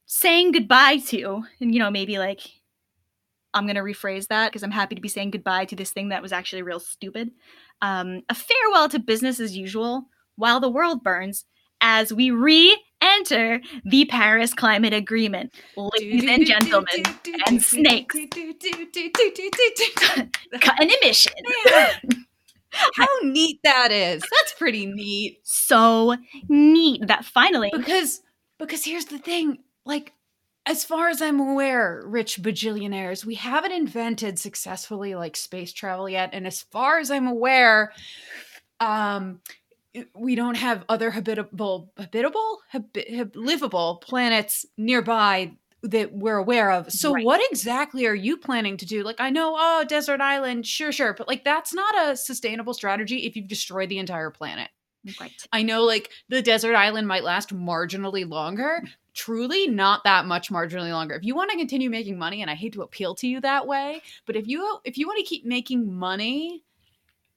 saying 0.05 0.51
goodbye 0.51 0.97
to 0.97 1.43
and 1.59 1.73
you 1.73 1.79
know 1.79 1.91
maybe 1.91 2.17
like 2.17 2.41
I'm 3.53 3.65
going 3.65 3.75
to 3.75 3.81
rephrase 3.81 4.27
that 4.27 4.49
because 4.49 4.63
I'm 4.63 4.71
happy 4.71 4.95
to 4.95 5.01
be 5.01 5.07
saying 5.07 5.31
goodbye 5.31 5.65
to 5.65 5.75
this 5.75 5.91
thing 5.91 6.09
that 6.09 6.21
was 6.21 6.33
actually 6.33 6.63
real 6.63 6.79
stupid. 6.79 7.31
Um, 7.81 8.23
a 8.29 8.35
farewell 8.35 8.89
to 8.89 8.99
business 8.99 9.39
as 9.39 9.55
usual 9.55 10.05
while 10.35 10.59
the 10.59 10.69
world 10.69 11.03
burns 11.03 11.45
as 11.81 12.11
we 12.11 12.31
re 12.31 12.81
enter 13.03 13.61
the 13.85 14.05
Paris 14.05 14.53
Climate 14.53 14.93
Agreement. 14.93 15.53
Ladies 15.75 16.25
and 16.27 16.45
gentlemen, 16.45 17.03
and 17.47 17.61
snakes. 17.61 18.15
cut 20.61 20.79
an 20.81 20.89
emission. 21.01 21.33
How 22.95 23.07
neat 23.23 23.59
that 23.63 23.91
is. 23.91 24.21
That's 24.21 24.53
pretty 24.57 24.85
neat. 24.85 25.39
So 25.43 26.15
neat 26.47 27.07
that 27.07 27.25
finally, 27.25 27.71
Because 27.75 28.21
because 28.59 28.83
here's 28.83 29.05
the 29.05 29.19
thing, 29.19 29.59
like 29.85 30.13
as 30.65 30.83
far 30.83 31.09
as 31.09 31.21
I'm 31.21 31.39
aware, 31.39 32.03
rich 32.05 32.41
bajillionaires, 32.41 33.25
we 33.25 33.35
haven't 33.35 33.73
invented 33.73 34.39
successfully 34.39 35.13
like 35.15 35.35
space 35.35 35.73
travel 35.73 36.09
yet. 36.09 36.29
And 36.33 36.47
as 36.47 36.61
far 36.61 36.99
as 36.99 37.11
I'm 37.11 37.27
aware, 37.27 37.91
um 38.79 39.41
we 40.15 40.35
don't 40.35 40.55
have 40.57 40.83
other 40.89 41.11
habitable 41.11 41.91
habitable 41.97 42.59
Habi- 42.73 43.15
hab- 43.15 43.35
livable 43.35 43.97
planets 44.03 44.65
nearby 44.77 45.51
that 45.83 46.13
we're 46.13 46.37
aware 46.37 46.71
of. 46.71 46.91
So 46.91 47.11
Right. 47.13 47.25
what 47.25 47.41
exactly 47.51 48.05
are 48.05 48.15
you 48.15 48.37
planning 48.37 48.77
to 48.77 48.85
do? 48.85 49.03
Like 49.03 49.19
I 49.19 49.29
know, 49.29 49.55
oh, 49.57 49.83
desert 49.87 50.21
island, 50.21 50.65
sure, 50.65 50.91
sure, 50.91 51.13
but 51.13 51.27
like 51.27 51.43
that's 51.43 51.73
not 51.73 52.09
a 52.09 52.15
sustainable 52.15 52.73
strategy 52.73 53.25
if 53.25 53.35
you've 53.35 53.47
destroyed 53.49 53.89
the 53.89 53.97
entire 53.99 54.29
planet. 54.31 54.69
right. 55.19 55.33
I 55.51 55.63
know 55.63 55.83
like 55.83 56.09
the 56.29 56.41
desert 56.41 56.75
island 56.75 57.07
might 57.07 57.23
last 57.25 57.53
marginally 57.53 58.27
longer. 58.27 58.81
Truly, 59.13 59.67
not 59.67 60.05
that 60.05 60.25
much 60.25 60.49
marginally 60.49 60.91
longer. 60.91 61.13
If 61.15 61.23
you 61.25 61.35
want 61.35 61.51
to 61.51 61.57
continue 61.57 61.89
making 61.89 62.17
money, 62.17 62.41
and 62.41 62.49
I 62.49 62.55
hate 62.55 62.73
to 62.73 62.81
appeal 62.81 63.13
to 63.15 63.27
you 63.27 63.41
that 63.41 63.67
way, 63.67 64.01
but 64.25 64.35
if 64.37 64.47
you 64.47 64.79
if 64.85 64.97
you 64.97 65.05
want 65.05 65.17
to 65.19 65.25
keep 65.25 65.45
making 65.45 65.93
money, 65.93 66.63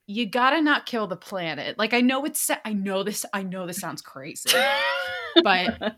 you 0.07 0.25
gotta 0.25 0.61
not 0.61 0.85
kill 0.85 1.05
the 1.05 1.17
planet. 1.17 1.77
Like 1.77 1.93
I 1.93 2.01
know 2.01 2.25
it's 2.25 2.49
I 2.65 2.73
know 2.73 3.03
this 3.03 3.25
I 3.33 3.43
know 3.43 3.67
this 3.67 3.77
sounds 3.77 4.01
crazy, 4.01 4.49
but 5.43 5.97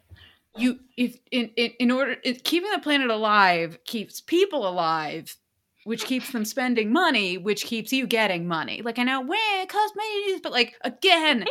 you 0.58 0.80
if 0.98 1.18
in 1.32 1.51
in, 1.56 1.72
in 1.80 1.92
order 1.92 2.16
it, 2.24 2.44
keeping 2.44 2.72
the 2.72 2.80
planet 2.80 3.10
alive 3.10 3.78
keeps 3.86 4.20
people 4.20 4.68
alive 4.68 5.36
which 5.86 6.06
keeps 6.06 6.32
them 6.32 6.44
spending 6.44 6.92
money 6.92 7.38
which 7.38 7.66
keeps 7.66 7.94
you 7.94 8.08
getting 8.08 8.48
money 8.48 8.82
like 8.82 8.98
i 9.00 9.04
know 9.04 9.22
where 9.22 9.62
it 9.62 9.70
costs 9.70 9.96
money 9.96 10.10
to 10.10 10.25
do 10.25 10.32
this, 10.34 10.42
but 10.42 10.51
like 10.51 10.75
again 10.82 11.46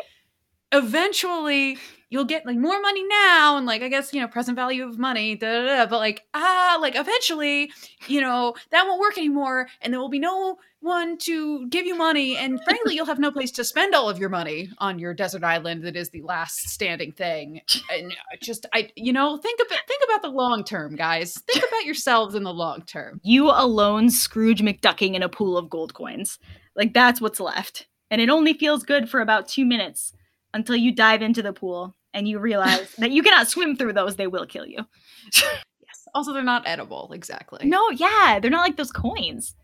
eventually 0.73 1.79
you'll 2.11 2.25
get 2.25 2.45
like 2.45 2.59
more 2.59 2.81
money 2.81 3.05
now 3.07 3.57
and 3.57 3.67
like 3.67 3.83
i 3.83 3.88
guess 3.88 4.12
you 4.12 4.21
know 4.21 4.29
present 4.29 4.57
value 4.57 4.85
of 4.85 4.99
money 4.99 5.35
da, 5.35 5.62
da, 5.62 5.67
da, 5.67 5.87
but 5.87 5.99
like 5.99 6.27
ah 6.35 6.77
like 6.81 6.95
eventually 6.97 7.71
you 8.07 8.21
know 8.21 8.55
that 8.71 8.85
won't 8.85 9.00
work 9.00 9.17
anymore 9.17 9.69
and 9.81 9.93
there 9.93 10.00
will 10.00 10.11
be 10.11 10.19
no 10.19 10.59
one 10.80 11.18
to 11.18 11.66
give 11.68 11.87
you 11.87 11.97
money 11.97 12.37
and 12.37 12.62
frankly 12.62 12.94
you'll 12.94 13.04
have 13.04 13.18
no 13.18 13.32
place 13.32 13.50
to 13.50 13.64
spend 13.64 13.94
all 13.94 14.08
of 14.08 14.18
your 14.18 14.28
money 14.28 14.70
on 14.78 14.99
your 14.99 15.12
desert 15.12 15.42
island 15.42 15.82
that 15.82 15.97
is 15.97 16.11
the 16.11 16.23
last 16.23 16.68
standing 16.68 17.11
thing 17.11 17.61
and 17.92 18.14
just 18.40 18.64
i 18.73 18.88
you 18.94 19.12
know 19.12 19.37
think 19.38 19.58
about 19.66 19.80
think 19.88 20.02
about 20.04 20.23
the 20.23 20.28
long 20.28 20.62
term 20.62 20.94
guys 20.94 21.37
think 21.50 21.64
about 21.66 21.85
yourselves 21.85 22.35
in 22.37 22.44
the 22.44 22.52
long 22.52 22.80
term 22.82 23.20
you 23.25 23.50
alone 23.50 24.08
Scrooge 24.11 24.62
McDucking 24.62 25.14
in 25.14 25.23
a 25.23 25.28
pool 25.28 25.56
of 25.56 25.70
gold 25.70 25.94
coins. 25.94 26.38
Like 26.76 26.94
that's 26.94 27.20
what's 27.20 27.40
left. 27.40 27.87
And 28.11 28.20
it 28.20 28.30
only 28.30 28.54
feels 28.54 28.82
good 28.82 29.08
for 29.08 29.20
about 29.20 29.49
two 29.49 29.64
minutes 29.64 30.12
until 30.54 30.76
you 30.76 30.94
dive 30.94 31.23
into 31.23 31.42
the 31.42 31.52
pool 31.52 31.94
and 32.14 32.26
you 32.26 32.38
realize 32.38 32.94
that 32.99 33.11
you 33.11 33.23
cannot 33.23 33.49
swim 33.49 33.76
through 33.76 33.92
those, 33.92 34.16
they 34.16 34.26
will 34.26 34.47
kill 34.47 34.66
you. 34.66 34.78
yes 35.35 36.08
also 36.14 36.32
they're 36.32 36.42
not 36.42 36.66
edible 36.66 37.11
exactly 37.12 37.66
No, 37.66 37.90
yeah, 37.90 38.38
they're 38.40 38.50
not 38.50 38.62
like 38.62 38.76
those 38.76 38.92
coins. 38.92 39.54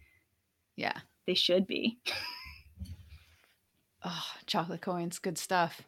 Yeah 0.76 0.98
They 1.26 1.34
should 1.34 1.66
be. 1.66 1.98
Oh, 4.06 4.24
chocolate 4.46 4.82
coins, 4.82 5.18
good 5.18 5.38
stuff. 5.38 5.80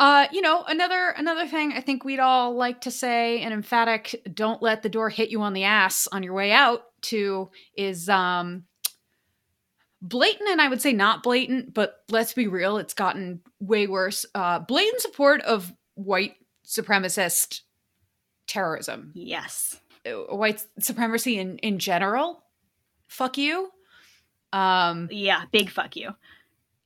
Uh, 0.00 0.26
you 0.32 0.40
know, 0.40 0.64
another 0.64 1.10
another 1.10 1.46
thing 1.46 1.72
I 1.72 1.82
think 1.82 2.02
we'd 2.02 2.18
all 2.18 2.54
like 2.54 2.80
to 2.82 2.90
say 2.90 3.42
an 3.42 3.52
emphatic 3.52 4.22
don't 4.32 4.62
let 4.62 4.82
the 4.82 4.88
door 4.88 5.10
hit 5.10 5.28
you 5.28 5.42
on 5.42 5.52
the 5.52 5.64
ass 5.64 6.08
on 6.12 6.22
your 6.22 6.32
way 6.32 6.50
out 6.52 6.84
to 7.02 7.50
is 7.76 8.08
um 8.08 8.64
blatant 10.00 10.48
and 10.48 10.60
I 10.62 10.68
would 10.68 10.80
say 10.80 10.92
not 10.94 11.22
blatant, 11.22 11.74
but 11.74 12.04
let's 12.10 12.32
be 12.32 12.48
real, 12.48 12.78
it's 12.78 12.94
gotten 12.94 13.40
way 13.60 13.86
worse. 13.86 14.24
Uh 14.34 14.58
blatant 14.60 15.02
support 15.02 15.42
of 15.42 15.72
white 15.94 16.36
supremacist 16.66 17.60
terrorism. 18.46 19.12
Yes. 19.14 19.78
Uh, 20.06 20.34
White 20.34 20.64
supremacy 20.80 21.38
in 21.38 21.58
in 21.58 21.78
general. 21.78 22.44
Fuck 23.08 23.36
you. 23.38 23.70
Um 24.52 25.08
Yeah, 25.10 25.42
big 25.52 25.70
fuck 25.70 25.96
you. 25.96 26.10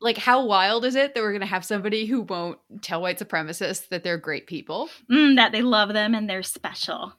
like 0.00 0.16
how 0.18 0.44
wild 0.46 0.84
is 0.84 0.94
it 0.94 1.14
that 1.14 1.20
we're 1.20 1.32
going 1.32 1.40
to 1.42 1.46
have 1.46 1.64
somebody 1.64 2.06
who 2.06 2.22
won't 2.22 2.58
tell 2.82 3.02
white 3.02 3.18
supremacists 3.18 3.88
that 3.88 4.02
they're 4.02 4.16
great 4.18 4.46
people 4.46 4.88
Mm, 5.10 5.36
that 5.36 5.52
they 5.52 5.62
love 5.62 5.92
them 5.92 6.14
and 6.14 6.28
they're 6.28 6.42
special. 6.42 7.12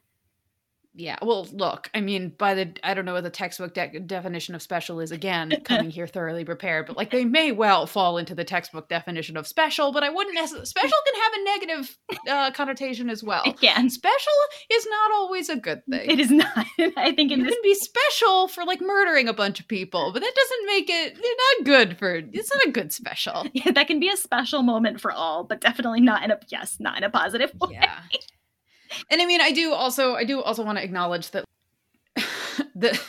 Yeah 0.94 1.18
well 1.22 1.48
look 1.54 1.90
i 1.94 2.02
mean 2.02 2.34
by 2.38 2.54
the 2.54 2.74
i 2.84 2.94
don't 2.94 3.06
know 3.06 3.14
what 3.14 3.24
the 3.24 3.30
textbook 3.30 3.74
de- 3.74 4.00
definition 4.02 4.56
of 4.56 4.62
special 4.62 5.00
is 5.00 5.12
again 5.12 5.52
coming 5.64 5.90
here 5.90 6.06
thoroughly 6.06 6.44
prepared 6.44 6.86
but 6.86 6.98
like 6.98 7.12
they 7.12 7.24
may 7.24 7.52
well 7.52 7.88
fall 7.88 8.18
into 8.18 8.36
the 8.36 8.44
textbook 8.44 8.90
definition 8.90 9.38
of 9.38 9.48
special 9.48 9.92
but 9.94 10.04
i 10.04 10.10
wouldn't 10.10 10.36
necessarily 10.36 10.66
special 10.66 10.98
can 11.06 11.22
have 11.22 11.34
a 11.34 11.44
negative 11.46 11.98
uh, 12.30 12.52
connotation 12.52 13.10
as 13.10 13.24
well 13.24 13.42
It 13.46 13.60
can. 13.60 13.90
special 13.90 14.34
is 14.70 14.86
not 14.90 15.12
always 15.14 15.48
a 15.50 15.56
good 15.56 15.82
thing 15.90 16.10
It 16.10 16.20
is 16.20 16.30
not. 16.32 16.52
I 16.98 17.14
think 17.14 17.30
this 17.32 17.54
can 17.54 17.62
be 17.64 17.76
special 17.76 18.48
for 18.50 18.66
like 18.66 18.82
murdering 18.82 19.28
a 19.30 19.34
bunch 19.34 19.60
of 19.62 19.68
people 19.68 20.12
but 20.12 20.20
that 20.22 20.34
doesn't 20.36 20.66
make 20.68 20.90
it 20.90 21.16
not 21.16 21.66
good 21.66 21.98
for 21.98 22.16
it's 22.16 22.54
not 22.54 22.66
a 22.68 22.72
good 22.72 22.92
special 22.92 23.46
yeah, 23.54 23.72
that 23.72 23.88
can 23.88 24.00
be 24.00 24.10
a 24.10 24.18
special 24.18 24.62
moment 24.62 25.00
for 25.00 25.12
all, 25.12 25.44
but 25.46 25.62
definitely 25.62 26.02
not 26.02 26.24
in 26.24 26.32
a 26.32 26.40
yes, 26.50 26.78
not 26.80 26.98
in 26.98 27.04
a 27.06 27.10
positive 27.10 27.52
way. 27.62 27.70
yeah 27.74 28.00
and 29.10 29.22
i 29.22 29.26
mean 29.26 29.42
i 29.42 29.52
do 29.52 29.74
also 29.74 30.16
i 30.16 30.24
do 30.24 30.42
also 30.42 30.64
want 30.64 30.78
to 30.78 30.84
acknowledge 30.84 31.32
that 31.32 31.46
the 32.76 33.00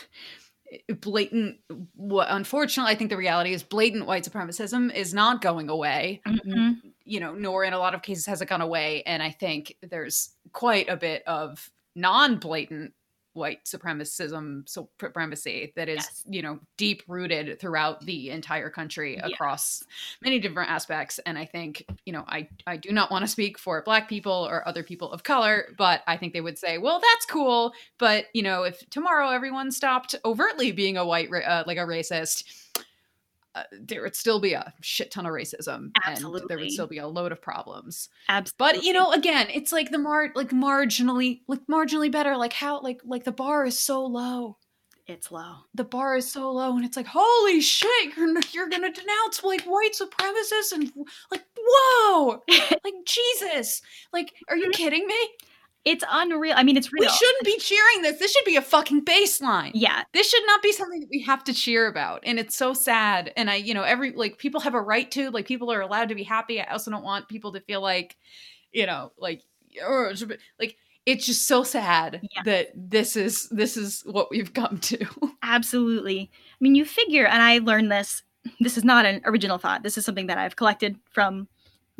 blatant 1.01 1.57
what 1.95 2.27
unfortunately 2.29 2.91
i 2.91 2.95
think 2.95 3.09
the 3.09 3.17
reality 3.17 3.53
is 3.53 3.61
blatant 3.63 4.05
white 4.07 4.23
supremacism 4.23 4.93
is 4.93 5.13
not 5.13 5.41
going 5.41 5.69
away 5.69 6.21
Mhm. 6.27 6.77
you 7.05 7.19
know 7.19 7.33
nor 7.33 7.63
in 7.63 7.73
a 7.73 7.77
lot 7.79 7.93
of 7.93 8.01
cases 8.01 8.25
has 8.25 8.41
it 8.41 8.47
gone 8.47 8.61
away 8.61 9.03
and 9.05 9.21
i 9.21 9.29
think 9.29 9.75
there's 9.81 10.31
quite 10.51 10.89
a 10.89 10.97
bit 10.97 11.23
of 11.27 11.69
non-blatant 11.95 12.93
white 13.33 13.65
supremacism 13.65 14.67
supremacy 14.67 15.73
that 15.75 15.89
is 15.89 15.97
Yes. 15.97 16.23
you 16.29 16.41
know 16.41 16.59
deep 16.77 17.03
rooted 17.07 17.59
throughout 17.59 18.05
the 18.05 18.29
entire 18.29 18.69
country 18.69 19.17
across 19.17 19.83
many 20.21 20.39
different 20.39 20.69
aspects. 20.69 21.19
And 21.25 21.37
i 21.37 21.45
think 21.45 21.85
you 22.05 22.13
know 22.13 22.23
i 22.27 22.47
i 22.67 22.77
do 22.77 22.91
not 22.91 23.11
want 23.11 23.23
to 23.23 23.27
speak 23.27 23.57
for 23.57 23.81
black 23.83 24.07
people 24.09 24.47
or 24.49 24.67
other 24.67 24.83
people 24.83 25.11
of 25.11 25.23
color 25.23 25.65
but 25.77 26.01
i 26.07 26.17
think 26.17 26.33
they 26.33 26.41
would 26.41 26.57
say 26.57 26.77
well 26.77 26.99
that's 26.99 27.25
cool. 27.25 27.73
But 27.97 28.25
you 28.33 28.43
know 28.43 28.63
if 28.63 28.87
tomorrow 28.89 29.29
everyone 29.29 29.71
stopped 29.71 30.15
overtly 30.25 30.71
being 30.71 30.97
a 30.97 31.05
white 31.05 31.29
uh, 31.33 31.63
like 31.67 31.77
a 31.77 31.81
racist 31.81 32.43
uh, 33.55 33.63
there 33.71 34.01
would 34.01 34.15
still 34.15 34.39
be 34.39 34.53
a 34.53 34.73
shit 34.81 35.11
ton 35.11 35.25
of 35.25 35.31
racism 35.31 35.91
and 36.05 36.17
there 36.47 36.57
would 36.57 36.71
still 36.71 36.87
be 36.87 36.97
a 36.97 37.07
load 37.07 37.31
of 37.31 37.41
problems. 37.41 38.09
Absolutely. 38.29 38.79
but 38.79 38.83
you 38.83 38.93
know 38.93 39.11
again 39.11 39.47
it's 39.53 39.71
like 39.71 39.91
the 39.91 39.97
mar 39.97 40.31
like 40.35 40.49
marginally 40.49 41.41
like 41.47 41.65
marginally 41.69 42.11
better 42.11 42.35
like 42.35 42.53
how 42.53 42.81
like 42.81 43.01
like 43.05 43.23
the 43.23 43.31
bar 43.31 43.65
is 43.65 43.77
so 43.79 44.05
low. 44.05 44.57
It's 45.05 45.31
low. 45.31 45.55
the 45.73 45.83
bar 45.83 46.15
is 46.15 46.31
so 46.31 46.49
low 46.49 46.75
and 46.77 46.85
it's 46.85 46.95
like 46.95 47.07
holy 47.07 47.59
shit 47.59 48.15
you're, 48.15 48.33
you're 48.53 48.69
gonna 48.69 48.91
denounce 48.91 49.43
like 49.43 49.61
white 49.63 49.91
supremacists 49.93 50.71
and 50.71 50.91
like 51.29 51.43
whoa 51.57 52.41
like 52.49 52.93
jesus 53.05 53.81
like 54.13 54.33
are 54.47 54.55
you 54.55 54.69
kidding 54.71 55.05
me 55.05 55.29
It's 55.85 56.03
unreal. 56.09 56.53
I 56.55 56.63
mean, 56.63 56.77
it's 56.77 56.93
real. 56.93 57.01
we 57.01 57.09
shouldn't 57.09 57.43
be 57.45 57.57
cheering 57.57 58.01
this 58.03 58.19
this 58.19 58.31
should 58.31 58.45
be 58.45 58.55
a 58.55 58.61
fucking 58.61 59.03
baseline 59.03 59.71
Yeah. 59.73 60.03
this 60.13 60.29
should 60.29 60.45
not 60.47 60.61
be 60.61 60.71
something 60.71 61.01
that 61.01 61.09
we 61.11 61.21
have 61.23 61.43
to 61.45 61.53
cheer 61.53 61.87
about 61.87 62.21
and 62.23 62.39
it's 62.39 62.55
so 62.55 62.73
sad 62.73 63.31
and 63.35 63.49
i 63.49 63.55
you 63.55 63.73
know 63.73 63.83
every 63.83 64.11
like 64.11 64.37
people 64.37 64.61
have 64.61 64.75
a 64.75 64.81
right 64.81 65.09
to 65.11 65.29
like 65.31 65.45
people 65.45 65.71
are 65.71 65.81
allowed 65.81 66.09
to 66.09 66.15
be 66.15 66.23
happy 66.23 66.61
i 66.61 66.71
also 66.71 66.89
don't 66.89 67.03
want 67.03 67.27
people 67.27 67.51
to 67.53 67.59
feel 67.61 67.81
like 67.81 68.15
you 68.71 68.85
know 68.85 69.11
like 69.17 69.41
oh, 69.81 69.87
or 69.87 70.09
it 70.11 70.17
should 70.17 70.29
be- 70.29 70.37
like 70.59 70.77
it's 71.05 71.25
just 71.25 71.47
so 71.47 71.63
sad 71.63 72.21
Yeah. 72.33 72.43
that 72.45 72.69
this 72.75 73.17
is 73.17 73.49
this 73.49 73.75
is 73.75 74.03
what 74.05 74.31
we've 74.31 74.53
come 74.53 74.77
to 74.79 75.05
Absolutely. 75.43 76.31
I 76.33 76.55
mean, 76.61 76.75
you 76.75 76.85
figure, 76.85 77.25
and 77.25 77.43
I 77.43 77.57
learned 77.57 77.91
this. 77.91 78.23
This 78.61 78.77
is 78.77 78.83
not 78.85 79.05
an 79.05 79.21
original 79.25 79.57
thought. 79.57 79.83
This 79.83 79.97
is 79.97 80.05
something 80.05 80.27
that 80.27 80.37
I've 80.37 80.55
collected 80.55 80.97
from 81.11 81.47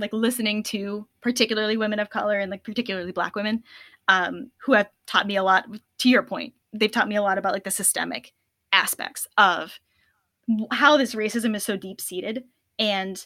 like 0.04 0.14
listening 0.14 0.62
to 0.64 1.08
particularly 1.22 1.78
women 1.78 2.00
of 2.00 2.10
color 2.10 2.38
and 2.38 2.52
like 2.52 2.64
particularly 2.64 3.14
black 3.14 3.36
women 3.36 3.64
um, 4.10 4.52
who 4.58 4.74
have 4.74 4.90
taught 5.08 5.26
me 5.26 5.38
a 5.38 5.44
lot. 5.44 5.66
To 6.00 6.10
your 6.10 6.24
point, 6.24 6.54
they've 6.74 6.92
taught 6.92 7.08
me 7.08 7.16
a 7.16 7.22
lot 7.22 7.38
about 7.38 7.54
like 7.54 7.64
the 7.64 7.72
systemic 7.72 8.34
aspects 8.74 9.26
of 9.38 9.80
how 10.72 10.98
this 10.98 11.16
racism 11.16 11.56
is 11.56 11.64
so 11.64 11.78
deep 11.78 12.02
seated. 12.02 12.44
And 12.78 13.26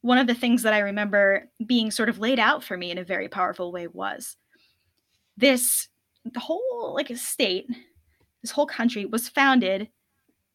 one 0.00 0.18
of 0.18 0.26
the 0.26 0.34
things 0.34 0.64
that 0.64 0.74
I 0.74 0.80
remember 0.80 1.48
being 1.64 1.92
sort 1.92 2.08
of 2.08 2.18
laid 2.18 2.40
out 2.40 2.64
for 2.64 2.76
me 2.76 2.90
in 2.90 2.98
a 2.98 3.04
very 3.04 3.28
powerful 3.28 3.70
way 3.70 3.86
was 3.86 4.36
this 5.36 5.88
the 6.24 6.40
whole 6.40 6.92
like 6.94 7.16
state 7.16 7.66
this 8.42 8.50
whole 8.50 8.66
country 8.66 9.04
was 9.06 9.28
founded 9.28 9.88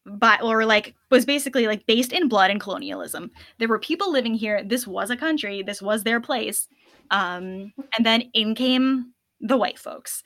by 0.06 0.38
or 0.42 0.64
like 0.64 0.94
was 1.10 1.24
basically 1.24 1.66
like 1.66 1.86
based 1.86 2.12
in 2.12 2.28
blood 2.28 2.50
and 2.50 2.60
colonialism. 2.60 3.30
There 3.58 3.68
were 3.68 3.78
people 3.78 4.12
living 4.12 4.34
here. 4.34 4.62
This 4.62 4.86
was 4.86 5.10
a 5.10 5.16
country. 5.16 5.62
This 5.62 5.80
was 5.80 6.02
their 6.02 6.20
place. 6.20 6.68
Um, 7.10 7.72
and 7.96 8.04
then 8.04 8.22
in 8.34 8.54
came 8.54 9.12
the 9.40 9.56
white 9.56 9.78
folks. 9.78 10.22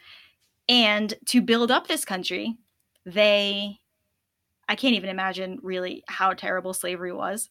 And 0.68 1.14
to 1.26 1.40
build 1.40 1.70
up 1.70 1.86
this 1.86 2.04
country 2.04 2.56
they 3.06 3.78
i 4.68 4.74
can't 4.74 4.94
even 4.94 5.08
imagine 5.08 5.58
really 5.62 6.04
how 6.08 6.34
terrible 6.34 6.74
slavery 6.74 7.12
was 7.12 7.48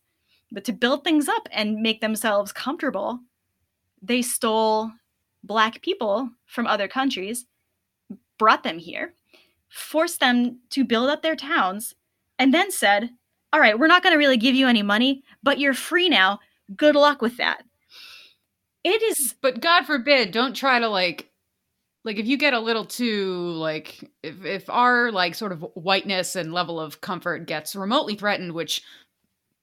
but 0.52 0.64
to 0.64 0.72
build 0.72 1.04
things 1.04 1.28
up 1.28 1.48
and 1.52 1.82
make 1.82 2.00
themselves 2.00 2.52
comfortable 2.52 3.20
they 4.04 4.22
stole 4.22 4.92
black 5.44 5.82
people 5.82 6.30
from 6.46 6.68
other 6.68 6.88
countries 6.88 7.46
brought 8.38 8.62
them 8.62 8.78
here 8.78 9.16
forced 9.70 10.20
them 10.20 10.60
to 10.72 10.84
build 10.84 11.10
up 11.10 11.22
their 11.22 11.36
towns, 11.36 11.96
and 12.40 12.54
then 12.54 12.72
said, 12.72 13.10
All 13.54 13.60
right, 13.60 13.78
we're 13.78 13.88
not 13.88 14.04
going 14.04 14.14
to 14.14 14.18
really 14.20 14.38
give 14.38 14.56
you 14.56 14.68
any 14.68 14.84
money, 14.84 15.24
but 15.44 15.60
you're 15.60 15.74
free 15.74 16.10
now. 16.10 16.40
Good 16.76 16.96
luck 16.96 17.22
with 17.22 17.38
that. 17.38 17.64
It 18.84 19.02
is, 19.02 19.36
but 19.42 19.60
god 19.60 19.86
forbid 19.86 20.32
don't 20.32 20.56
try 20.56 20.80
to 20.80 20.88
like 20.88 21.30
like 22.06 22.16
if 22.18 22.26
you 22.26 22.38
get 22.38 22.54
a 22.54 22.60
little 22.60 22.86
too 22.86 23.50
like 23.52 24.10
if 24.24 24.46
if 24.46 24.70
our 24.70 25.12
like 25.12 25.36
sort 25.36 25.52
of 25.52 25.66
whiteness 25.74 26.38
and 26.38 26.54
level 26.54 26.80
of 26.80 27.02
comfort 27.02 27.48
gets 27.48 27.76
remotely 27.76 28.16
threatened 28.16 28.54
which 28.54 28.82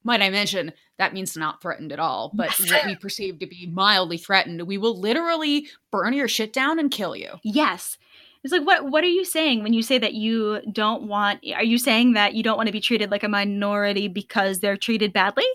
might 0.02 0.20
i 0.20 0.28
mention 0.28 0.74
that 0.98 1.14
means 1.14 1.38
not 1.38 1.62
threatened 1.62 1.90
at 1.90 1.98
all 1.98 2.32
but 2.34 2.50
Yes. 2.58 2.70
what 2.70 2.84
we 2.86 2.96
perceive 2.96 3.38
to 3.38 3.46
be 3.46 3.66
mildly 3.72 4.18
threatened 4.18 4.60
we 4.66 4.76
will 4.76 4.98
literally 5.00 5.68
burn 5.90 6.12
your 6.12 6.28
shit 6.28 6.52
down 6.52 6.78
and 6.78 6.90
kill 6.90 7.16
you 7.16 7.30
yes. 7.42 7.96
It's 8.44 8.52
like, 8.52 8.66
what, 8.66 8.90
what 8.90 9.02
are 9.02 9.08
you 9.08 9.24
saying 9.24 9.62
when 9.62 9.72
you 9.72 9.82
say 9.82 9.98
that 9.98 10.14
you 10.14 10.60
don't 10.70 11.04
want, 11.08 11.40
are 11.56 11.64
you 11.64 11.78
saying 11.78 12.12
that 12.12 12.34
you 12.34 12.42
don't 12.42 12.56
want 12.56 12.66
to 12.68 12.72
be 12.72 12.80
treated 12.80 13.10
like 13.10 13.24
a 13.24 13.28
minority 13.28 14.06
because 14.06 14.60
they're 14.60 14.76
treated 14.76 15.12
badly? 15.12 15.46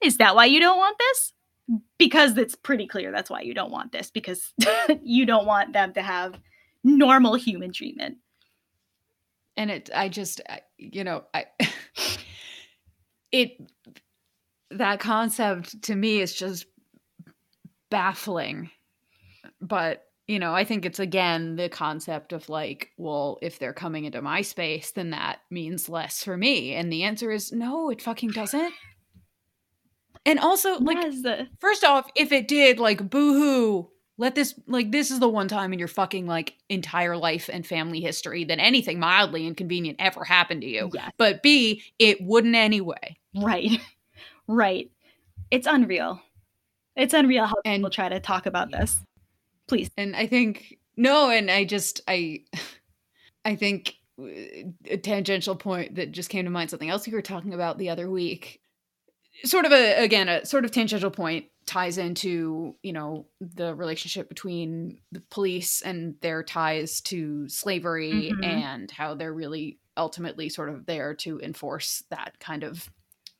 Is 0.00 0.16
that 0.18 0.34
why 0.36 0.46
you 0.46 0.60
don't 0.60 0.78
want 0.78 0.96
this? 0.98 1.32
Because 1.98 2.38
it's 2.38 2.54
pretty 2.54 2.86
clear 2.86 3.12
that's 3.12 3.28
why 3.28 3.42
you 3.42 3.52
don't 3.52 3.70
want 3.70 3.92
this, 3.92 4.10
because 4.10 4.54
you 5.02 5.26
don't 5.26 5.46
want 5.46 5.72
them 5.72 5.92
to 5.94 6.02
have 6.02 6.38
normal 6.82 7.34
human 7.34 7.72
treatment. 7.72 8.16
and 9.56 9.70
it 9.70 9.90
i 9.94 10.08
just 10.08 10.40
you 10.78 11.04
know 11.04 11.24
i 11.34 11.44
it 13.32 13.58
that 14.70 15.00
concept 15.00 15.82
to 15.82 15.94
me 15.94 16.20
is 16.20 16.34
just 16.34 16.66
baffling 17.90 18.70
but 19.60 20.04
you 20.30 20.38
know 20.38 20.54
i 20.54 20.64
think 20.64 20.84
it's 20.86 20.98
again 21.00 21.56
the 21.56 21.68
concept 21.68 22.32
of 22.32 22.48
like 22.48 22.90
well 22.96 23.38
if 23.42 23.58
they're 23.58 23.72
coming 23.72 24.04
into 24.04 24.22
my 24.22 24.40
space 24.42 24.92
then 24.92 25.10
that 25.10 25.40
means 25.50 25.88
less 25.88 26.22
for 26.22 26.36
me 26.36 26.74
and 26.74 26.92
the 26.92 27.02
answer 27.02 27.30
is 27.30 27.50
no 27.52 27.90
it 27.90 28.00
fucking 28.00 28.30
doesn't 28.30 28.72
and 30.26 30.38
also 30.38 30.78
like 30.78 30.98
Yes. 31.00 31.46
First 31.60 31.82
off, 31.82 32.10
if 32.14 32.30
it 32.30 32.46
did, 32.46 32.78
like, 32.78 33.08
boo-hoo, 33.08 33.90
let 34.18 34.34
this, 34.34 34.54
like, 34.66 34.92
this 34.92 35.10
is 35.10 35.18
the 35.18 35.28
one 35.30 35.48
time 35.48 35.72
in 35.72 35.78
your 35.78 35.88
fucking, 35.88 36.26
like, 36.26 36.56
entire 36.68 37.16
life 37.16 37.48
and 37.50 37.66
family 37.66 38.00
history 38.00 38.44
that 38.44 38.58
anything 38.60 39.00
mildly 39.00 39.46
inconvenient 39.46 39.96
ever 39.98 40.22
happened 40.22 40.60
to 40.60 40.66
you. 40.68 40.90
Yes. 40.92 41.10
But 41.16 41.42
B, 41.42 41.82
it 41.98 42.18
wouldn't 42.20 42.54
anyway. 42.54 43.16
Right. 43.34 43.80
Right. 44.46 44.90
It's 45.50 45.66
unreal. 45.68 46.20
It's 46.96 47.14
unreal 47.14 47.46
how 47.46 47.54
And- 47.64 47.80
people 47.80 47.90
try 47.90 48.08
to 48.10 48.20
talk 48.20 48.46
about 48.46 48.70
this. 48.70 48.98
Please. 49.70 49.88
And 49.96 50.16
I 50.16 50.26
think, 50.26 50.78
no, 50.96 51.30
and 51.30 51.48
I 51.50 51.64
just, 51.64 52.00
I, 52.08 52.44
I 53.44 53.54
think 53.54 53.94
uh, 54.20 54.24
a 54.84 54.96
tangential 54.96 55.54
point 55.54 55.94
that 55.94 56.10
just 56.10 56.28
came 56.28 56.44
to 56.44 56.50
mind, 56.50 56.70
something 56.70 56.90
else 56.90 57.06
we 57.06 57.12
were 57.12 57.22
talking 57.22 57.54
about 57.54 57.78
the 57.78 57.88
other 57.88 58.10
week, 58.10 58.60
sort 59.44 59.64
of 59.64 59.72
a, 59.72 60.02
again, 60.02 60.28
a 60.28 60.44
sort 60.44 60.64
of 60.64 60.72
tangential 60.72 61.10
point 61.12 61.46
ties 61.66 61.98
into, 61.98 62.74
you 62.82 62.92
know, 62.92 63.28
the 63.40 63.72
relationship 63.72 64.28
between 64.28 64.98
the 65.12 65.22
police 65.30 65.82
and 65.82 66.16
their 66.20 66.42
ties 66.42 67.00
to 67.02 67.48
slavery 67.48 68.32
Mhm. 68.34 68.44
and 68.44 68.90
how 68.90 69.14
they're 69.14 69.32
really 69.32 69.78
ultimately 69.96 70.48
sort 70.48 70.68
of 70.68 70.84
there 70.86 71.14
to 71.14 71.38
enforce 71.40 72.02
that 72.10 72.40
kind 72.40 72.64
of 72.64 72.90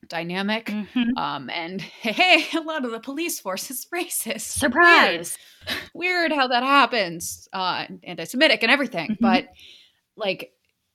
dynamic. 0.08 0.66
Mhm. 0.66 1.16
Um, 1.16 1.50
and 1.50 1.80
hey, 2.02 2.46
a 2.56 2.60
lot 2.62 2.84
of 2.84 2.90
the 2.90 3.00
police 3.00 3.38
force 3.40 3.70
is 3.70 3.86
racist. 3.94 4.40
Surprise. 4.58 5.36
Weird, 5.94 6.30
weird 6.30 6.32
how 6.32 6.48
that 6.48 6.62
happens. 6.62 7.48
Uh, 7.52 7.86
anti-Semitic 8.02 8.62
and 8.62 8.72
everything, 8.72 9.10
Mhm. 9.10 9.18
but 9.20 9.48
like, 10.16 10.52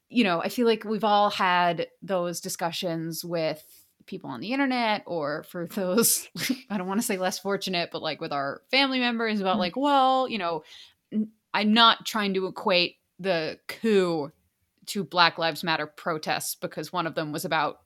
you 0.10 0.24
know, 0.24 0.42
I 0.42 0.50
feel 0.50 0.66
like 0.68 0.84
we've 0.84 1.04
all 1.04 1.30
had 1.30 1.88
those 2.02 2.42
discussions 2.42 3.24
with 3.26 3.64
people 4.06 4.30
on 4.30 4.40
the 4.40 4.52
internet, 4.54 5.02
or 5.08 5.44
for 5.44 5.66
those 5.76 6.28
I 6.70 6.78
don't 6.78 6.88
want 6.88 7.00
to 7.02 7.06
say 7.08 7.18
less 7.18 7.40
fortunate, 7.40 7.90
but 7.92 8.02
like 8.04 8.22
with 8.22 8.32
our 8.34 8.62
family 8.70 9.00
members 9.00 9.40
about 9.40 9.56
Mhm. 9.58 9.60
like, 9.60 9.76
well, 9.76 10.28
you 10.30 10.38
know, 10.38 10.64
I'm 11.54 11.74
not 11.74 12.06
trying 12.06 12.34
to 12.34 12.48
equate 12.48 12.98
the 13.20 13.60
coup 13.68 14.32
to 14.88 15.04
Black 15.04 15.38
Lives 15.38 15.64
Matter 15.64 15.88
protests 15.88 16.54
because 16.56 16.92
one 16.94 17.08
of 17.08 17.16
them 17.16 17.32
was 17.32 17.46
about 17.46 17.80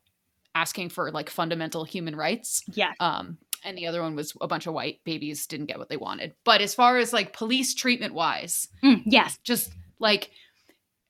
asking 0.54 0.88
for 0.88 1.10
like 1.10 1.30
fundamental 1.30 1.84
human 1.84 2.16
rights 2.16 2.62
Yes. 2.72 2.94
um 3.00 3.38
and 3.64 3.76
the 3.76 3.86
other 3.86 4.00
one 4.02 4.16
was 4.16 4.32
a 4.40 4.48
bunch 4.48 4.66
of 4.66 4.74
white 4.74 5.00
babies 5.04 5.46
didn't 5.46 5.66
get 5.66 5.78
what 5.78 5.88
they 5.88 5.96
wanted 5.96 6.34
but 6.44 6.60
as 6.60 6.74
far 6.74 6.98
as 6.98 7.12
like 7.12 7.32
police 7.32 7.74
treatment 7.74 8.14
wise 8.14 8.68
Mm, 8.82 9.02
yes. 9.06 9.38
just 9.44 9.72
like 9.98 10.30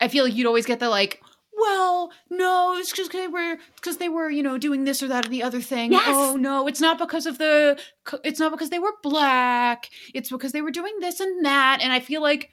i 0.01 0.09
feel 0.09 0.25
like 0.25 0.35
you'd 0.35 0.47
always 0.47 0.67
get 0.67 0.81
the 0.81 0.89
like 0.89 1.21
well 1.57 2.11
no 2.31 2.75
it's 2.79 2.93
just 2.93 3.11
because 3.11 3.23
they 3.23 3.29
were 3.29 3.57
because 3.77 3.97
they 3.99 4.09
were 4.09 4.31
you 4.31 4.43
know 4.43 4.57
doing 4.59 4.85
this 4.85 5.03
or 5.03 5.09
that 5.09 5.27
or 5.27 5.29
the 5.31 5.43
other 5.43 5.61
thing 5.61 5.93
Yes. 5.93 6.05
oh 6.09 6.37
no 6.37 6.67
it's 6.67 6.81
not 6.81 6.99
because 6.99 7.27
of 7.27 7.39
the 7.39 7.79
it's 8.25 8.41
not 8.41 8.51
because 8.53 8.71
they 8.71 8.79
were 8.79 8.95
black 9.03 9.89
it's 10.15 10.31
because 10.31 10.53
they 10.53 10.63
were 10.63 10.71
doing 10.71 10.95
this 11.01 11.21
and 11.21 11.45
that 11.45 11.81
and 11.83 11.93
i 11.93 12.01
feel 12.01 12.23
like 12.23 12.51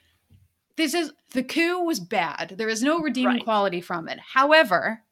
this 0.76 0.94
is 0.94 1.12
the 1.32 1.42
coup 1.42 1.82
was 1.82 1.98
bad. 1.98 2.54
There 2.56 2.68
is 2.68 2.84
no 2.84 3.00
redeeming 3.00 3.34
Right. 3.38 3.44
quality 3.44 3.80
from 3.80 4.08
it. 4.08 4.20
However, 4.20 5.02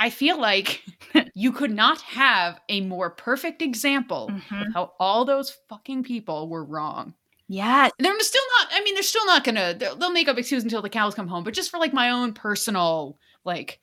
I 0.00 0.10
feel 0.10 0.40
like 0.40 0.82
you 1.34 1.52
could 1.52 1.70
not 1.70 2.00
have 2.00 2.58
a 2.68 2.80
more 2.80 3.10
perfect 3.10 3.62
example 3.62 4.30
Mhm. 4.32 4.66
of 4.68 4.72
how 4.74 4.92
all 4.98 5.24
those 5.24 5.56
fucking 5.68 6.02
people 6.04 6.48
were 6.48 6.64
wrong. 6.64 7.14
Yes. 7.48 7.90
They're 7.98 8.18
still 8.20 8.42
not. 8.58 8.68
I 8.72 8.82
mean, 8.82 8.94
they're 8.94 9.02
still 9.02 9.26
not 9.26 9.44
gonna. 9.44 9.74
They'll, 9.74 9.96
they'll 9.96 10.10
make 10.12 10.28
up 10.28 10.38
excuses 10.38 10.64
until 10.64 10.82
the 10.82 10.88
cows 10.88 11.14
come 11.14 11.28
home. 11.28 11.44
But 11.44 11.54
just 11.54 11.70
for 11.70 11.78
like 11.78 11.92
my 11.92 12.10
own 12.10 12.32
personal, 12.32 13.18
like, 13.44 13.80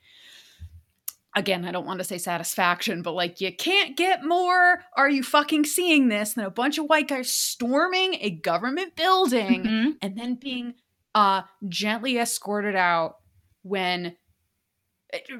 again, 1.36 1.64
I 1.64 1.70
don't 1.70 1.86
want 1.86 1.98
to 1.98 2.04
say 2.04 2.18
satisfaction, 2.18 3.02
but 3.02 3.12
like, 3.12 3.40
you 3.40 3.54
can't 3.54 3.96
get 3.96 4.24
more. 4.24 4.82
Are 4.96 5.08
you 5.10 5.22
fucking 5.22 5.66
seeing 5.66 6.08
this 6.08 6.32
than 6.34 6.44
a 6.46 6.50
bunch 6.50 6.78
of 6.78 6.86
white 6.86 7.08
guys 7.08 7.30
storming 7.30 8.14
a 8.20 8.30
government 8.30 8.96
building 8.96 9.62
Mhm. 9.64 9.96
and 10.02 10.18
then 10.18 10.34
being 10.34 10.74
uh 11.14 11.42
gently 11.68 12.18
escorted 12.18 12.74
out 12.76 13.16
when 13.62 14.16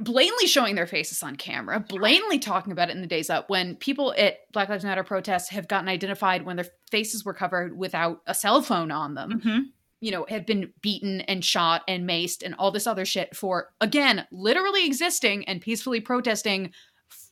blatantly 0.01 0.47
showing 0.47 0.75
their 0.75 0.87
faces 0.87 1.23
on 1.23 1.37
camera, 1.37 1.79
blatantly 1.79 2.39
talking 2.39 2.73
about 2.73 2.89
it 2.89 2.97
in 2.97 3.03
the 3.03 3.07
days 3.07 3.29
up 3.29 3.51
when 3.51 3.77
people 3.77 4.15
at 4.17 4.51
Black 4.53 4.69
Lives 4.69 4.85
Matter 4.85 5.05
protests 5.05 5.51
have 5.51 5.69
gotten 5.69 5.89
identified 5.89 6.45
when 6.47 6.57
their 6.57 6.67
faces 6.91 7.25
were 7.25 7.35
covered 7.35 7.77
without 7.77 8.23
a 8.27 8.35
cell 8.35 8.63
phone 8.63 8.91
on 8.91 9.15
them, 9.15 9.41
Mhm. 9.45 9.61
you 10.01 10.11
know, 10.11 10.25
have 10.31 10.47
been 10.47 10.73
beaten 10.81 11.21
and 11.23 11.45
shot 11.45 11.83
and 11.87 12.09
maced 12.09 12.43
and 12.43 12.55
all 12.55 12.71
this 12.71 12.87
other 12.87 13.05
shit 13.05 13.37
for 13.37 13.73
again, 13.81 14.27
literally 14.31 14.87
existing 14.87 15.47
and 15.47 15.61
peacefully 15.61 16.01
protesting 16.01 16.73
f- 17.11 17.31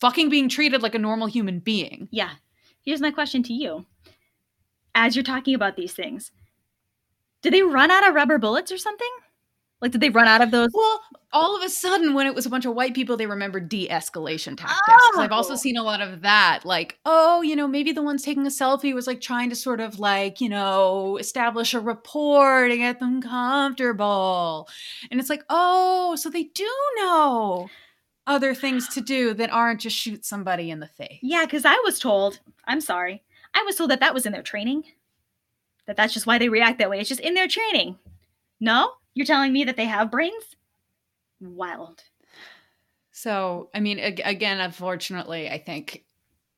fucking 0.00 0.28
being 0.28 0.48
treated 0.48 0.82
like 0.82 0.94
a 0.94 0.98
normal 1.00 1.26
human 1.26 1.58
being. 1.58 2.06
Yeah. 2.12 2.30
Here's 2.84 3.00
my 3.00 3.10
question 3.10 3.42
to 3.44 3.52
you. 3.52 3.86
As 4.94 5.16
you're 5.16 5.22
talking 5.24 5.54
about 5.54 5.76
these 5.76 5.94
things, 5.94 6.30
did 7.40 7.52
they 7.52 7.62
run 7.62 7.90
out 7.90 8.06
of 8.06 8.14
rubber 8.14 8.38
bullets 8.38 8.70
or 8.70 8.78
something? 8.78 9.10
Like, 9.82 9.90
did 9.92 10.00
they 10.00 10.10
run 10.10 10.28
out 10.28 10.40
of 10.40 10.50
those? 10.52 10.70
Well, 10.72 11.02
all 11.32 11.56
of 11.56 11.62
a 11.64 11.68
sudden, 11.68 12.14
when 12.14 12.26
it 12.28 12.34
was 12.34 12.46
a 12.46 12.50
bunch 12.50 12.64
of 12.64 12.74
white 12.74 12.94
people, 12.94 13.16
they 13.16 13.26
remembered 13.26 13.68
de-escalation 13.68 14.56
tactics. 14.56 14.80
'Cause 14.86 15.18
I've 15.18 15.32
also 15.32 15.54
Oh. 15.54 15.56
seen 15.56 15.76
a 15.76 15.82
lot 15.82 16.00
of 16.00 16.22
that, 16.22 16.64
like, 16.64 16.98
oh, 17.04 17.42
you 17.42 17.56
know, 17.56 17.66
maybe 17.66 17.92
the 17.92 18.02
ones 18.02 18.22
taking 18.22 18.46
a 18.46 18.50
selfie 18.50 18.94
was 18.94 19.06
like 19.08 19.20
trying 19.20 19.50
to 19.50 19.56
sort 19.56 19.80
of 19.80 19.98
like, 19.98 20.40
you 20.40 20.48
know, 20.48 21.18
establish 21.18 21.74
a 21.74 21.80
rapport 21.80 22.68
to 22.68 22.76
get 22.76 23.00
them 23.00 23.20
comfortable, 23.20 24.68
and 25.10 25.18
it's 25.20 25.28
like, 25.30 25.44
oh, 25.50 26.14
so 26.16 26.30
they 26.30 26.44
do 26.44 26.70
know 26.98 27.68
other 28.26 28.54
things 28.54 28.86
to 28.88 29.00
do 29.00 29.34
that 29.34 29.50
aren't 29.52 29.80
just 29.80 29.96
shoot 29.96 30.24
somebody 30.24 30.70
in 30.70 30.78
the 30.80 30.86
face. 30.86 31.18
Yeah, 31.22 31.44
because 31.44 31.64
I 31.64 31.80
was 31.84 31.98
told, 31.98 32.38
I'm 32.66 32.80
sorry, 32.80 33.22
I 33.54 33.62
was 33.64 33.74
told 33.76 33.90
that 33.90 34.00
that 34.00 34.14
was 34.14 34.26
in 34.26 34.32
their 34.32 34.42
training. 34.42 34.84
That 35.86 35.96
that's 35.96 36.14
just 36.14 36.26
why 36.26 36.38
they 36.38 36.48
react 36.48 36.78
that 36.78 36.88
way. 36.90 37.00
It's 37.00 37.08
just 37.08 37.20
in 37.20 37.34
their 37.34 37.48
training. 37.48 37.98
No? 38.60 38.92
You're 39.14 39.26
telling 39.26 39.52
me 39.52 39.64
that 39.64 39.76
they 39.76 39.86
have 39.86 40.10
brains? 40.10 40.56
Wild. 41.40 42.02
So, 43.10 43.68
I 43.74 43.80
mean, 43.80 43.98
ag- 43.98 44.22
again, 44.24 44.60
unfortunately, 44.60 45.50
I 45.50 45.58
think 45.58 46.04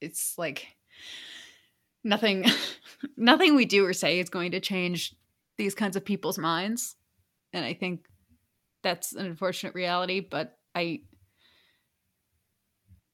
it's 0.01 0.39
like 0.39 0.69
nothing 2.05 2.45
nothing 3.17 3.57
we 3.57 3.65
do 3.65 3.85
or 3.85 3.93
say 3.93 4.21
is 4.21 4.31
going 4.31 4.53
to 4.53 4.61
change 4.61 5.15
these 5.57 5.75
kinds 5.75 5.97
of 5.97 6.05
people's 6.05 6.39
minds. 6.39 6.97
And 7.53 7.65
I 7.65 7.75
think 7.75 8.07
that's 8.83 9.13
an 9.13 9.27
unfortunate 9.27 9.75
reality, 9.75 10.21
but 10.21 10.57
I 10.75 11.01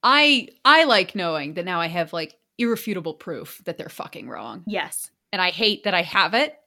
I 0.03 0.49
I 0.65 0.85
like 0.85 1.15
knowing 1.15 1.55
that 1.55 1.65
now 1.65 1.81
I 1.81 1.87
have 1.87 2.13
like 2.13 2.37
irrefutable 2.59 3.15
proof 3.15 3.63
that 3.65 3.79
they're 3.79 3.89
fucking 3.89 4.29
wrong. 4.29 4.65
Yes. 4.67 5.11
And 5.33 5.41
I 5.41 5.51
hate 5.51 5.85
that 5.85 5.95
I 5.95 6.03
have 6.03 6.35
it, 6.35 6.59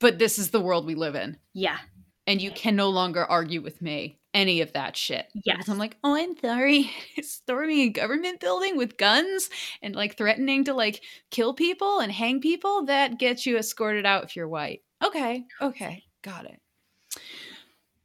but 0.00 0.18
this 0.18 0.38
is 0.38 0.50
the 0.50 0.60
world 0.60 0.86
we 0.86 0.94
live 0.94 1.14
in. 1.14 1.36
Yeah. 1.52 1.78
And 2.26 2.40
you 2.40 2.50
can 2.50 2.74
no 2.76 2.88
longer 2.88 3.24
argue 3.24 3.60
with 3.60 3.82
me 3.82 4.18
any 4.32 4.60
of 4.62 4.72
that 4.72 4.96
shit. 4.96 5.26
Yes. 5.44 5.68
I'm 5.68 5.78
like, 5.78 5.96
oh, 6.02 6.14
I'm 6.16 6.36
sorry. 6.38 6.90
Storming 7.22 7.80
a 7.80 7.88
government 7.90 8.40
building 8.40 8.76
with 8.76 8.96
guns 8.96 9.48
and 9.82 9.94
like 9.94 10.16
threatening 10.16 10.64
to 10.64 10.74
like 10.74 11.02
kill 11.30 11.54
people 11.54 12.00
and 12.00 12.10
hang 12.10 12.40
people, 12.40 12.86
that 12.86 13.18
gets 13.18 13.46
you 13.46 13.58
escorted 13.58 14.06
out 14.06 14.24
if 14.24 14.34
you're 14.36 14.48
white. 14.48 14.80
Okay. 15.04 15.44
Okay. 15.60 16.02
Got 16.22 16.46
it. 16.46 16.60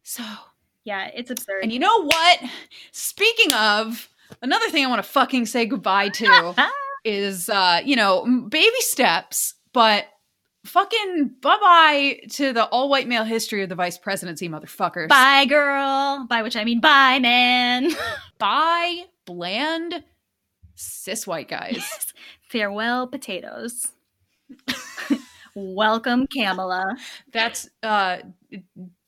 So, 0.03 0.23
Yeah, 0.83 1.09
it's 1.13 1.31
absurd. 1.31 1.63
and 1.63 1.71
you 1.71 1.79
know 1.79 2.03
what? 2.05 2.39
Speaking 2.91 3.53
of, 3.53 4.09
another 4.41 4.69
thing 4.69 4.83
I 4.85 4.89
want 4.89 5.03
to 5.03 5.09
fucking 5.09 5.45
say 5.45 5.65
goodbye 5.65 6.09
to 6.09 6.55
is, 7.05 7.49
uh, 7.49 7.81
you 7.83 7.95
know, 7.95 8.47
baby 8.49 8.79
steps, 8.81 9.55
but 9.73 10.05
fucking 10.65 11.35
bye 11.41 11.57
bye 11.61 12.19
to 12.31 12.53
the 12.53 12.65
all 12.65 12.89
white 12.89 13.07
male 13.07 13.23
history 13.23 13.63
of 13.63 13.69
the 13.69 13.75
vice 13.75 13.97
presidency, 13.97 14.49
motherfuckers. 14.49 15.07
bye, 15.07 15.45
girl. 15.45 16.25
By 16.29 16.41
which 16.41 16.55
I 16.55 16.63
mean 16.63 16.79
bye, 16.79 17.19
man. 17.19 17.91
Bye, 18.39 19.03
bland, 19.25 20.01
cis 20.75 21.27
white 21.27 21.49
guys. 21.49 22.13
Farewell, 22.49 23.05
potatoes. 23.07 23.87
Welcome, 25.55 26.25
Kamala. 26.27 26.95
That's 27.33 27.69
uh, 27.83 28.19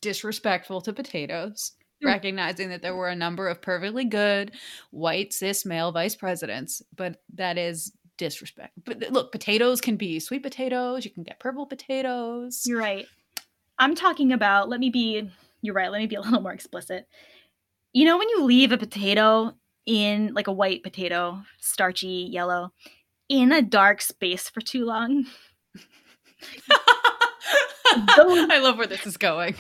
disrespectful 0.02 0.82
to 0.82 0.92
potatoes. 0.94 1.72
Hmm. 2.02 2.08
Recognizing 2.08 2.70
that 2.70 2.82
there 2.82 2.96
were 2.96 3.08
a 3.08 3.16
number 3.16 3.48
of 3.48 3.62
perfectly 3.62 4.06
good 4.06 4.52
white 4.90 5.32
cis 5.34 5.66
male 5.66 5.92
vice 5.92 6.16
presidents, 6.16 6.82
but 6.96 7.22
that 7.36 7.58
is 7.58 7.94
disrespect. 8.22 8.74
But 8.86 9.00
look, 9.12 9.32
potatoes 9.32 9.82
can 9.82 9.98
be 9.98 10.20
sweet 10.20 10.44
potatoes. 10.44 11.04
You 11.04 11.12
can 11.12 11.24
get 11.24 11.40
purple 11.40 11.66
potatoes. 11.66 12.64
You're 12.66 12.80
right. 12.80 13.08
I'm 13.80 13.96
talking 13.96 14.32
about, 14.32 14.70
let 14.70 14.80
me 14.80 14.92
be, 14.92 15.28
you're 15.64 15.74
right, 15.74 15.92
let 15.92 16.00
me 16.00 16.06
be 16.08 16.16
a 16.16 16.22
little 16.26 16.42
more 16.42 16.54
explicit. 16.54 17.08
You 17.94 18.06
know, 18.06 18.18
when 18.18 18.30
you 18.30 18.44
leave 18.44 18.72
a 18.72 18.78
potato 18.78 19.54
in, 19.86 20.34
like 20.36 20.48
a 20.48 20.54
white 20.54 20.84
potato, 20.84 21.42
starchy 21.60 22.30
yellow, 22.32 22.72
in 23.28 23.52
a 23.52 23.62
dark 23.62 24.02
space 24.02 24.48
for 24.50 24.62
too 24.62 24.86
long, 24.86 25.26
Those- 28.18 28.48
I 28.52 28.60
love 28.62 28.78
where 28.78 28.88
this 28.88 29.06
is 29.08 29.18
going. 29.18 29.56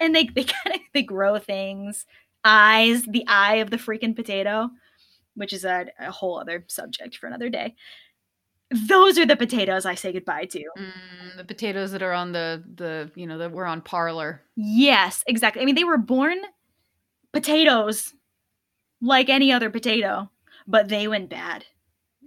and 0.00 0.14
they, 0.14 0.24
they 0.24 0.44
kind 0.64 0.76
of, 0.76 0.80
they 0.94 1.02
grow 1.02 1.38
things, 1.38 2.06
eyes, 2.44 3.02
the 3.02 3.24
eye 3.26 3.56
of 3.56 3.70
the 3.70 3.76
freaking 3.78 4.14
potato, 4.14 4.70
which 5.36 5.52
is 5.52 5.64
a, 5.64 5.86
a 6.00 6.10
whole 6.10 6.40
other 6.40 6.64
subject 6.68 7.16
for 7.16 7.26
another 7.26 7.48
day. 7.48 7.74
Those 8.70 9.16
are 9.16 9.26
the 9.26 9.36
potatoes 9.36 9.86
I 9.86 9.94
say 9.94 10.12
goodbye 10.12 10.46
to. 10.46 10.64
Mm, 10.76 11.36
the 11.36 11.44
potatoes 11.44 11.92
that 11.92 12.02
are 12.02 12.12
on 12.12 12.32
the 12.32 12.64
the 12.74 13.10
you 13.14 13.26
know 13.26 13.38
that 13.38 13.52
were 13.52 13.66
on 13.66 13.80
Parler. 13.80 14.42
Yes, 14.56 15.22
exactly. 15.28 15.62
I 15.62 15.64
mean, 15.64 15.76
they 15.76 15.84
were 15.84 15.98
born 15.98 16.38
potatoes 17.32 18.12
like 19.00 19.28
any 19.28 19.52
other 19.52 19.70
potato, 19.70 20.30
but 20.66 20.88
they 20.88 21.06
went 21.06 21.30
bad 21.30 21.64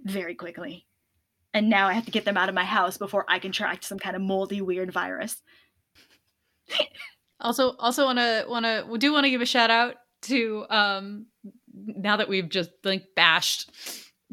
very 0.04 0.34
quickly. 0.34 0.86
And 1.52 1.68
now 1.68 1.88
I 1.88 1.92
have 1.92 2.06
to 2.06 2.12
get 2.12 2.24
them 2.24 2.36
out 2.36 2.48
of 2.48 2.54
my 2.54 2.64
house 2.64 2.96
before 2.96 3.24
I 3.28 3.38
contract 3.38 3.84
some 3.84 3.98
kind 3.98 4.16
of 4.16 4.22
moldy, 4.22 4.62
weird 4.62 4.92
virus. 4.92 5.42
Also, 7.40 7.74
also 7.78 8.04
want 8.04 8.18
to 8.18 8.44
want 8.48 8.66
to 8.66 8.98
do 8.98 9.12
want 9.12 9.24
to 9.24 9.30
give 9.30 9.40
a 9.40 9.46
shout 9.46 9.70
out 9.70 9.96
to 10.22 10.66
um 10.68 11.26
now 11.86 12.16
that 12.16 12.28
we've 12.28 12.48
just 12.48 12.70
like 12.84 13.08
bashed 13.14 13.70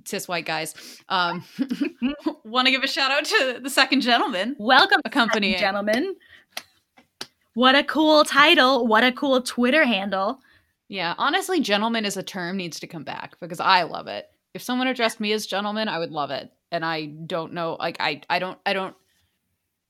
cis 0.06 0.28
white 0.28 0.46
guys. 0.46 0.74
Um, 1.10 1.44
want 2.46 2.68
to 2.68 2.72
give 2.72 2.84
a 2.84 2.88
shout 2.88 3.12
out 3.12 3.26
to 3.26 3.60
the 3.62 3.70
second 3.70 4.02
gentleman 4.02 4.56
Welcome, 4.60 5.02
accompanying. 5.06 5.60
gentlemen. 5.60 6.16
What 7.54 7.76
a 7.76 7.84
cool 7.84 8.24
title. 8.24 8.86
What 8.86 9.04
a 9.04 9.12
cool 9.12 9.42
Twitter 9.42 9.86
handle. 9.86 10.40
Yeah, 10.90 11.16
honestly, 11.18 11.60
gentleman 11.60 12.06
is 12.06 12.16
a 12.16 12.24
term 12.24 12.56
needs 12.56 12.80
to 12.80 12.88
come 12.88 13.04
back 13.04 13.40
because 13.40 13.60
I 13.60 13.84
love 13.84 14.08
it. 14.08 14.30
If 14.54 14.62
someone 14.62 14.88
addressed 14.88 15.20
me 15.20 15.34
as 15.34 15.46
gentleman, 15.46 15.90
I 15.90 16.00
would 16.00 16.12
love 16.12 16.32
it. 16.32 16.52
And 16.72 16.86
I 16.86 17.06
don't 17.06 17.54
know, 17.54 17.76
like 17.80 17.98
I 18.00 18.22
I 18.30 18.40
don't 18.40 18.58
I 18.66 18.74
don't 18.74 18.96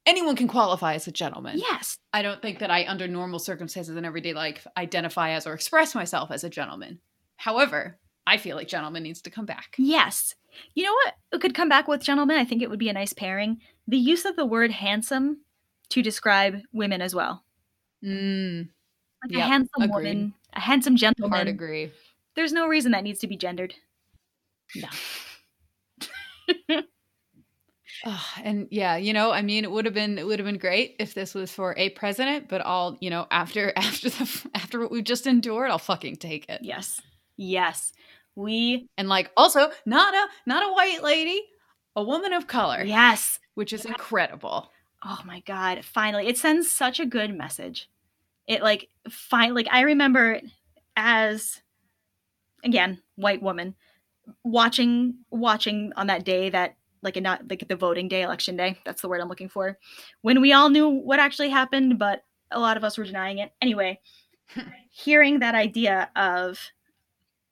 anyone 0.06 0.36
can 0.36 0.48
qualify 0.48 0.96
as 0.96 1.08
a 1.08 1.12
gentleman. 1.12 1.60
Yes. 1.60 1.98
I 2.13 2.22
don't 2.22 2.41
think 2.41 2.60
that 2.60 2.72
I, 2.72 2.88
under 2.88 3.08
normal 3.08 3.39
circumstances 3.39 3.96
in 3.96 4.06
everyday 4.06 4.34
life, 4.34 4.65
identify 4.78 5.32
as 5.32 5.46
or 5.46 5.54
express 5.54 5.93
myself 5.93 6.32
as 6.32 6.43
a 6.43 6.50
gentleman. 6.50 7.00
However, 7.38 7.97
I 8.26 8.38
feel 8.38 8.56
like 8.58 8.67
gentleman 8.67 9.04
needs 9.04 9.21
to 9.21 9.30
come 9.30 9.45
back. 9.45 9.76
Yes. 9.78 10.36
You 10.76 10.84
know 10.84 10.93
what 10.93 11.13
it 11.34 11.41
could 11.41 11.54
come 11.56 11.69
back 11.69 11.88
with, 11.88 12.02
Gentleman. 12.04 12.38
I 12.38 12.45
think 12.45 12.62
it 12.62 12.69
would 12.69 12.80
be 12.80 12.89
a 12.89 12.93
nice 12.93 13.13
pairing. 13.13 13.60
The 13.88 13.97
use 13.97 14.26
of 14.26 14.36
the 14.36 14.45
word 14.45 14.71
handsome 14.71 15.41
to 15.89 16.02
describe 16.02 16.62
women 16.73 17.02
as 17.02 17.15
well. 17.15 17.43
Mm, 18.04 18.67
Like 19.23 19.32
Yep, 19.32 19.39
a 19.41 19.45
handsome 19.47 19.82
agreed. 19.84 19.93
woman, 20.15 20.34
a 20.54 20.60
handsome 20.60 20.95
gentleman. 20.97 21.32
hard 21.38 21.47
agree. 21.47 21.91
There's 22.36 22.54
no 22.54 22.67
reason 22.67 22.91
that 22.91 23.04
needs 23.04 23.19
to 23.19 23.28
be 23.28 23.38
gendered. 23.38 23.73
No. 24.76 24.88
Ugh, 28.06 28.19
and 28.43 28.67
yeah, 28.69 28.95
you 28.97 29.12
know, 29.13 29.32
I 29.32 29.41
mean, 29.41 29.63
it 29.63 29.71
would 29.71 29.86
have 29.86 29.93
been 29.93 30.17
it 30.19 30.26
would 30.28 30.38
have 30.39 30.45
been 30.45 30.58
great 30.60 30.95
if 31.00 31.13
this 31.13 31.34
was 31.34 31.52
for 31.52 31.73
a 31.78 31.89
president, 31.91 32.47
but 32.47 32.62
I'll, 32.65 32.97
you 33.02 33.10
know, 33.10 33.26
after 33.32 33.73
after 33.78 34.10
the 34.10 34.50
after 34.54 34.80
what 34.80 34.91
we've 34.91 35.04
just 35.04 35.26
endured, 35.26 35.69
I'll 35.71 35.80
fucking 35.80 36.17
take 36.17 36.47
it. 36.50 36.62
Yes. 36.63 37.02
Yes. 37.38 37.93
We 38.36 38.88
And 38.97 39.10
like, 39.10 39.32
also, 39.38 39.71
not 39.86 40.13
a 40.13 40.28
not 40.45 40.63
a 40.63 40.73
white 40.73 41.02
lady, 41.02 41.41
a 41.95 42.04
woman 42.04 42.34
of 42.34 42.47
color, 42.47 42.84
yes. 42.84 43.39
which 43.56 43.73
is 43.73 43.86
incredible. 43.86 44.71
oh 45.04 45.19
my 45.26 45.39
god, 45.41 45.84
finally. 45.84 46.28
It 46.28 46.38
sends 46.38 46.71
such 46.71 47.00
a 47.00 47.06
good 47.06 47.36
message. 47.36 47.89
It 48.47 48.62
like 48.62 48.89
fine 49.10 49.54
like 49.54 49.67
I 49.71 49.82
remember 49.82 50.39
as 50.95 51.62
again, 52.63 53.02
white 53.15 53.41
woman 53.41 53.76
watching 54.43 55.15
watching 55.32 55.93
on 55.95 56.08
that 56.08 56.26
day 56.26 56.50
that 56.50 56.76
like 57.02 57.21
not 57.21 57.50
like 57.50 57.67
the 57.67 57.76
voting 57.76 58.08
day, 58.08 58.21
election 58.21 58.56
day. 58.56 58.78
That's 58.86 59.02
the 59.02 59.10
word 59.10 59.21
I'm 59.21 59.30
looking 59.30 59.50
for. 59.50 59.78
When 60.21 60.41
we 60.41 60.54
all 60.54 60.69
knew 60.69 60.88
what 60.88 61.19
actually 61.19 61.50
happened, 61.50 62.00
but 62.00 62.23
a 62.52 62.60
lot 62.60 62.78
of 62.78 62.84
us 62.84 62.97
were 62.97 63.04
denying 63.04 63.39
it. 63.39 63.52
Anyway, 63.62 64.00
hearing 64.89 65.39
that 65.39 65.56
idea 65.56 66.10
of 66.15 66.60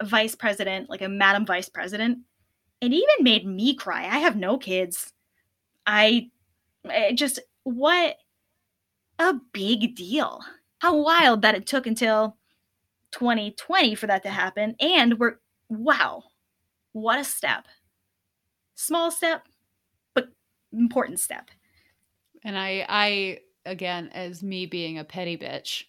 vice 0.03 0.35
president, 0.35 0.89
like 0.89 1.01
a 1.01 1.09
madam 1.09 1.45
vice 1.45 1.69
president, 1.69 2.19
it 2.81 2.91
even 2.91 3.23
made 3.23 3.45
me 3.47 3.75
cry. 3.75 4.03
I 4.03 4.19
have 4.19 4.35
no 4.35 4.57
kids. 4.57 5.13
I 5.87 6.29
just 7.13 7.39
what 7.63 8.17
a 9.17 9.35
big 9.53 9.95
deal. 9.95 10.41
How 10.79 10.95
wild 10.97 11.41
that 11.41 11.55
it 11.55 11.65
took 11.65 11.87
until 11.87 12.37
2020 13.11 13.95
for 13.95 14.07
that 14.07 14.23
to 14.23 14.29
happen 14.29 14.75
and 14.79 15.17
we're 15.17 15.37
wow. 15.69 16.23
What 16.91 17.19
a 17.19 17.23
step. 17.23 17.65
Small 18.75 19.09
step, 19.09 19.47
but 20.13 20.27
important 20.73 21.19
step. 21.19 21.49
And 22.43 22.57
I 22.57 22.85
I 22.87 23.39
again 23.65 24.09
as 24.13 24.43
me 24.43 24.65
being 24.65 24.99
a 24.99 25.03
petty 25.03 25.37
bitch, 25.37 25.85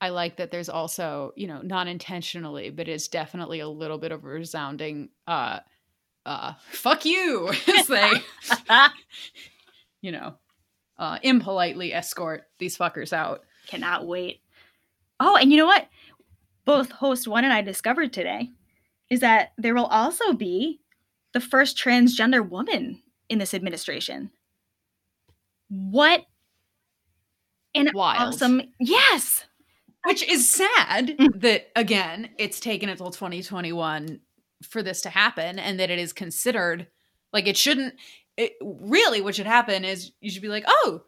I 0.00 0.10
like 0.10 0.36
that 0.36 0.50
there's 0.50 0.68
also, 0.68 1.32
you 1.36 1.46
know, 1.46 1.62
not 1.62 1.88
intentionally, 1.88 2.70
but 2.70 2.88
it's 2.88 3.08
definitely 3.08 3.60
a 3.60 3.68
little 3.68 3.98
bit 3.98 4.12
of 4.12 4.24
a 4.24 4.28
resounding 4.28 5.08
uh 5.26 5.60
uh 6.24 6.54
fuck 6.70 7.04
you 7.04 7.48
as 7.78 7.86
they 7.86 8.12
you 10.02 10.12
know, 10.12 10.34
uh 10.98 11.18
impolitely 11.22 11.92
escort 11.94 12.44
these 12.58 12.76
fuckers 12.76 13.12
out. 13.12 13.42
Cannot 13.66 14.06
wait. 14.06 14.40
Oh, 15.18 15.36
and 15.36 15.50
you 15.50 15.58
know 15.58 15.66
what? 15.66 15.88
Both 16.64 16.90
host 16.90 17.26
one 17.26 17.44
and 17.44 17.52
I 17.52 17.62
discovered 17.62 18.12
today 18.12 18.50
is 19.08 19.20
that 19.20 19.52
there 19.56 19.74
will 19.74 19.86
also 19.86 20.32
be 20.32 20.80
the 21.32 21.40
first 21.40 21.78
transgender 21.78 22.46
woman 22.46 23.02
in 23.28 23.38
this 23.38 23.54
administration. 23.54 24.30
What 25.68 26.24
an 27.74 27.90
Wild. 27.94 28.34
awesome 28.34 28.62
yes 28.78 29.44
Which 30.06 30.22
is 30.22 30.48
sad 30.48 31.08
Mm. 31.18 31.40
that 31.40 31.70
again, 31.76 32.30
it's 32.38 32.60
taken 32.60 32.88
until 32.88 33.10
2021 33.10 34.20
for 34.62 34.82
this 34.82 35.00
to 35.02 35.10
happen 35.10 35.58
and 35.58 35.78
that 35.80 35.90
it 35.90 35.98
is 35.98 36.12
considered 36.12 36.86
like 37.32 37.46
it 37.46 37.56
shouldn't 37.56 37.94
it, 38.36 38.52
really 38.62 39.20
what 39.20 39.34
should 39.34 39.46
happen 39.46 39.84
is 39.84 40.12
you 40.20 40.30
should 40.30 40.42
be 40.42 40.48
like, 40.48 40.64
"Oh, 40.68 41.02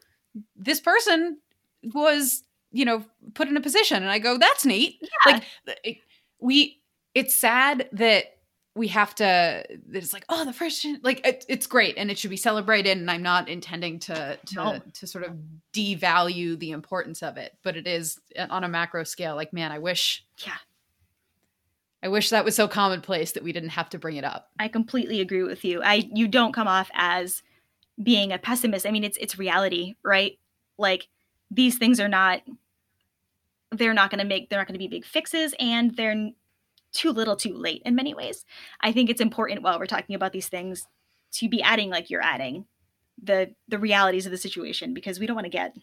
this 0.57 0.81
person 0.81 1.39
was, 1.95 2.43
you 2.73 2.85
know, 2.85 3.05
put 3.35 3.49
in 3.49 3.57
a 3.57 3.61
position." 3.61 4.03
And 4.03 4.11
I 4.11 4.19
go, 4.19 4.39
"That's 4.39 4.65
neat." 4.65 5.01
Like 5.27 5.45
it, 5.85 5.99
we 6.41 6.81
it's 7.15 7.35
sad 7.35 7.89
that 7.93 8.38
we 8.79 8.89
have 8.89 9.15
to 9.17 9.65
it's 9.93 10.13
like 10.13 10.25
oh 10.29 10.45
the 10.45 10.53
first 10.53 10.83
gen-" 10.83 11.01
like 11.03 11.27
it, 11.27 11.45
it's 11.49 11.67
great 11.67 11.97
and 11.99 12.11
it 12.11 12.17
should 12.19 12.31
be 12.31 12.37
celebrated 12.37 12.97
and 12.97 13.11
i'm 13.11 13.23
not 13.23 13.49
intending 13.49 13.99
to 13.99 14.39
to 14.47 14.55
No. 14.55 14.81
to 14.95 15.07
sort 15.07 15.25
of 15.25 15.33
devalue 15.75 16.59
the 16.59 16.71
importance 16.71 17.23
of 17.23 17.37
it 17.37 17.53
but 17.63 17.77
it 17.77 17.87
is 17.87 18.19
uh, 18.39 18.47
on 18.49 18.65
a 18.65 18.69
macro 18.69 19.05
scale 19.05 19.35
like 19.37 19.53
man 19.53 19.73
i 19.73 19.79
wish 19.79 20.25
Yeah. 20.47 20.53
i 22.03 22.09
wish 22.09 22.31
that 22.31 22.45
was 22.45 22.55
so 22.57 22.69
commonplace 22.69 23.33
that 23.33 23.43
we 23.43 23.53
didn't 23.53 23.71
have 23.71 23.91
to 23.91 23.99
bring 23.99 24.17
it 24.17 24.25
up 24.25 24.49
I 24.59 24.69
completely 24.69 25.21
agree 25.21 25.43
with 25.43 25.65
you. 25.65 25.83
I 25.83 26.09
you 26.15 26.29
don't 26.29 26.53
come 26.53 26.69
off 26.69 26.91
as 26.95 27.43
being 28.03 28.33
a 28.33 28.39
pessimist. 28.39 28.87
I 28.87 28.91
mean, 28.93 29.03
it's 29.05 29.19
it's 29.21 29.39
reality, 29.39 29.95
right? 30.05 30.39
Like 30.79 31.09
these 31.51 31.79
things 31.79 31.99
are 32.01 32.09
not 32.09 32.43
they're 33.73 33.95
not 33.95 34.11
going 34.11 34.21
to 34.21 34.25
make 34.25 34.49
they're 34.49 34.59
not 34.59 34.67
going 34.67 34.75
to 34.75 34.79
be 34.79 34.89
big 34.89 35.05
fixes 35.05 35.55
and 35.61 35.95
they're 35.97 36.31
too 36.93 37.11
little 37.11 37.37
too 37.37 37.55
late 37.55 37.83
in 37.85 37.95
many 37.95 38.15
ways. 38.15 38.45
I 38.81 38.93
think 38.93 39.11
it's 39.11 39.21
important 39.21 39.63
while 39.63 39.79
we're 39.79 39.87
talking 39.87 40.15
about 40.15 40.33
these 40.33 40.49
things 40.49 40.87
to 41.33 41.49
be 41.49 41.63
adding 41.63 41.91
like 41.91 42.11
you're 42.11 42.23
adding 42.23 42.67
the 43.23 43.55
the 43.67 43.79
realities 43.79 44.27
of 44.27 44.33
the 44.33 44.39
situation 44.39 44.95
because 44.95 45.19
we 45.19 45.27
don't 45.27 45.37
want 45.37 45.45
to 45.47 45.51
get 45.51 45.75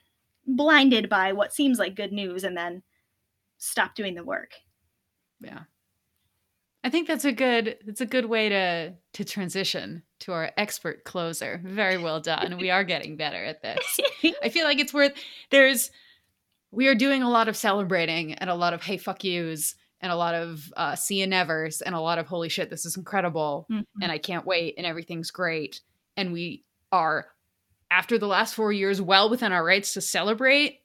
blinded 0.48 1.10
by 1.10 1.34
what 1.34 1.54
seems 1.54 1.80
like 1.80 1.96
good 1.96 2.12
news 2.12 2.44
and 2.44 2.56
then 2.56 2.84
stop 3.58 3.96
doing 3.96 4.16
the 4.16 4.24
work. 4.24 4.52
yeah. 5.40 5.62
I 6.84 6.90
think 6.92 7.08
that's 7.08 7.26
a 7.26 7.32
good 7.32 7.78
that's 7.84 8.02
a 8.02 8.06
good 8.06 8.26
way 8.26 8.48
to 8.50 8.94
to 9.14 9.26
transition 9.26 10.04
to 10.20 10.34
our 10.34 10.52
expert 10.56 11.04
closer. 11.04 11.60
Very 11.64 11.98
well 11.98 12.20
done. 12.22 12.58
We 12.60 12.70
are 12.70 12.84
getting 12.84 13.18
better 13.18 13.44
at 13.44 13.64
this. 13.64 14.00
I 14.44 14.50
feel 14.50 14.66
like 14.66 14.80
it's 14.80 14.94
worth 14.94 15.14
there's 15.50 15.90
we 16.70 16.88
are 16.88 16.94
doing 16.94 17.24
a 17.24 17.30
lot 17.30 17.48
of 17.48 17.58
celebrating 17.58 18.36
and 18.36 18.52
a 18.52 18.56
lot 18.56 18.76
of 18.76 18.84
hey 18.84 18.98
fuck 18.98 19.24
yous 19.24 19.74
and 20.02 20.12
a 20.12 20.16
lot 20.16 20.36
of 20.36 20.72
uh 20.78 20.96
see 20.96 21.20
you 21.22 21.28
nevers 21.28 21.82
and 21.82 21.96
a 21.96 22.00
lot 22.00 22.18
of 22.20 22.28
holy 22.28 22.50
shit 22.50 22.70
this 22.70 22.86
is 22.86 22.98
incredible 22.98 23.66
Mhm. 23.72 23.84
and 24.02 24.12
I 24.12 24.18
can't 24.18 24.46
wait 24.46 24.76
and 24.78 24.86
everything's 24.86 25.32
great 25.32 25.82
and 26.18 26.34
we 26.34 26.64
are 26.92 27.28
after 27.92 28.18
the 28.18 28.28
last 28.28 28.56
4 28.56 28.72
years 28.74 29.02
well 29.02 29.30
within 29.30 29.52
our 29.52 29.64
rights 29.66 29.94
to 29.94 30.02
celebrate 30.02 30.82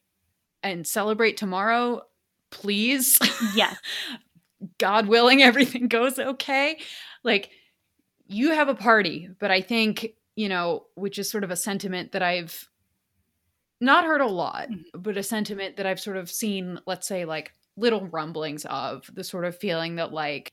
and 0.62 0.86
celebrate 0.86 1.36
tomorrow 1.36 2.02
please 2.50 3.18
yeah. 3.54 3.74
God 4.78 5.06
willing, 5.08 5.42
everything 5.42 5.88
goes 5.88 6.18
okay. 6.18 6.78
Like, 7.24 7.50
you 8.26 8.50
have 8.52 8.68
a 8.68 8.74
party, 8.74 9.28
but 9.38 9.50
I 9.50 9.62
think, 9.62 10.08
you 10.36 10.48
know, 10.50 10.86
which 10.96 11.18
is 11.18 11.30
sort 11.30 11.44
of 11.44 11.50
a 11.50 11.56
sentiment 11.56 12.12
that 12.12 12.22
I've 12.22 12.68
not 13.80 14.04
heard 14.04 14.20
a 14.20 14.26
lot, 14.26 14.68
Mhm. 14.68 14.84
but 14.94 15.16
a 15.16 15.22
sentiment 15.22 15.76
that 15.76 15.86
I've 15.86 16.00
sort 16.00 16.16
of 16.18 16.30
seen, 16.30 16.78
let's 16.86 17.06
say, 17.08 17.24
like 17.24 17.54
little 17.76 18.06
rumblings 18.06 18.64
of 18.66 19.10
the 19.12 19.24
sort 19.24 19.44
of 19.44 19.56
feeling 19.56 19.96
that, 19.96 20.12
like, 20.12 20.52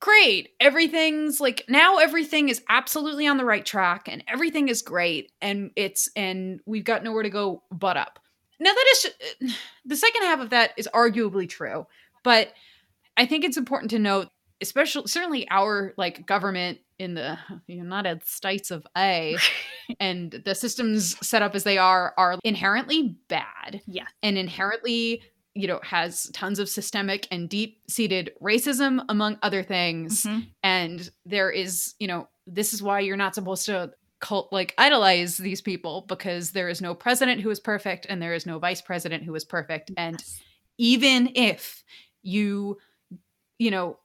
great, 0.00 0.50
everything's 0.60 1.40
like 1.40 1.64
now 1.68 1.98
everything 1.98 2.48
is 2.48 2.62
absolutely 2.68 3.26
on 3.26 3.36
the 3.36 3.44
right 3.44 3.66
track 3.66 4.08
and 4.08 4.22
everything 4.28 4.68
is 4.68 4.80
great 4.82 5.32
and 5.40 5.70
it's, 5.74 6.08
and 6.14 6.60
we've 6.66 6.84
got 6.84 7.02
nowhere 7.02 7.24
to 7.24 7.30
go 7.30 7.62
but 7.70 7.96
up. 7.96 8.20
Now, 8.60 8.72
that 8.72 8.86
is 8.92 9.56
the 9.84 9.96
second 9.96 10.22
half 10.22 10.40
of 10.40 10.50
that 10.50 10.72
is 10.76 10.88
arguably 10.94 11.48
true, 11.48 11.86
but 12.22 12.52
I 13.16 13.26
think 13.26 13.44
it's 13.44 13.56
important 13.56 13.90
to 13.90 13.98
note, 13.98 14.28
especially 14.60 15.08
certainly 15.08 15.48
our 15.50 15.94
like 15.96 16.26
government 16.26 16.78
in 16.98 17.14
the 17.14 17.38
United 17.66 18.24
States 18.24 18.70
of 18.70 18.86
A 18.96 19.36
and 20.00 20.30
the 20.44 20.54
systems 20.54 21.16
set 21.26 21.42
up 21.42 21.54
as 21.54 21.64
they 21.64 21.78
are 21.78 22.14
are 22.16 22.38
inherently 22.44 23.16
bad. 23.28 23.82
Yeah. 23.86 24.06
And 24.22 24.38
inherently, 24.38 25.22
you 25.54 25.66
know, 25.66 25.80
has 25.82 26.30
tons 26.32 26.58
of 26.58 26.68
systemic 26.68 27.26
and 27.30 27.48
deep-seated 27.48 28.32
racism 28.40 29.04
among 29.08 29.38
other 29.42 29.62
things. 29.62 30.22
Mhm. 30.24 30.46
And 30.62 31.10
there 31.26 31.50
is, 31.50 31.94
you 31.98 32.06
know, 32.06 32.28
this 32.46 32.72
is 32.72 32.82
why 32.82 33.00
you're 33.00 33.16
not 33.16 33.34
supposed 33.34 33.66
to 33.66 33.92
cult 34.20 34.52
like 34.52 34.74
idolize 34.78 35.36
these 35.36 35.60
people 35.60 36.04
because 36.08 36.50
there 36.50 36.68
is 36.68 36.80
no 36.80 36.94
president 36.94 37.40
who 37.40 37.50
is 37.50 37.60
perfect 37.60 38.06
and 38.08 38.20
there 38.20 38.34
is 38.34 38.46
no 38.46 38.58
vice 38.58 38.82
president 38.82 39.22
who 39.24 39.34
is 39.34 39.44
perfect. 39.44 39.90
And 39.96 40.16
Yes. 40.20 40.40
even 40.78 41.30
if 41.34 41.82
you 42.22 42.78
you 43.58 43.70
know 43.70 43.98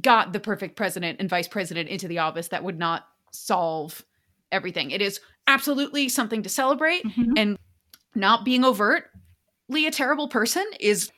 got 0.00 0.32
the 0.32 0.40
perfect 0.40 0.76
president 0.76 1.20
and 1.20 1.28
vice 1.28 1.48
president 1.48 1.88
into 1.88 2.08
the 2.08 2.18
office 2.18 2.48
that 2.48 2.64
would 2.64 2.78
not 2.78 3.06
solve 3.30 4.04
everything 4.52 4.90
it 4.90 5.02
is 5.02 5.20
absolutely 5.46 6.08
something 6.08 6.42
to 6.42 6.48
celebrate 6.48 7.04
Mhm. 7.04 7.32
and 7.36 7.58
not 8.14 8.44
being 8.44 8.64
overtly 9.70 9.86
a 9.86 9.90
terrible 9.90 10.28
person 10.28 10.64
is 10.80 11.10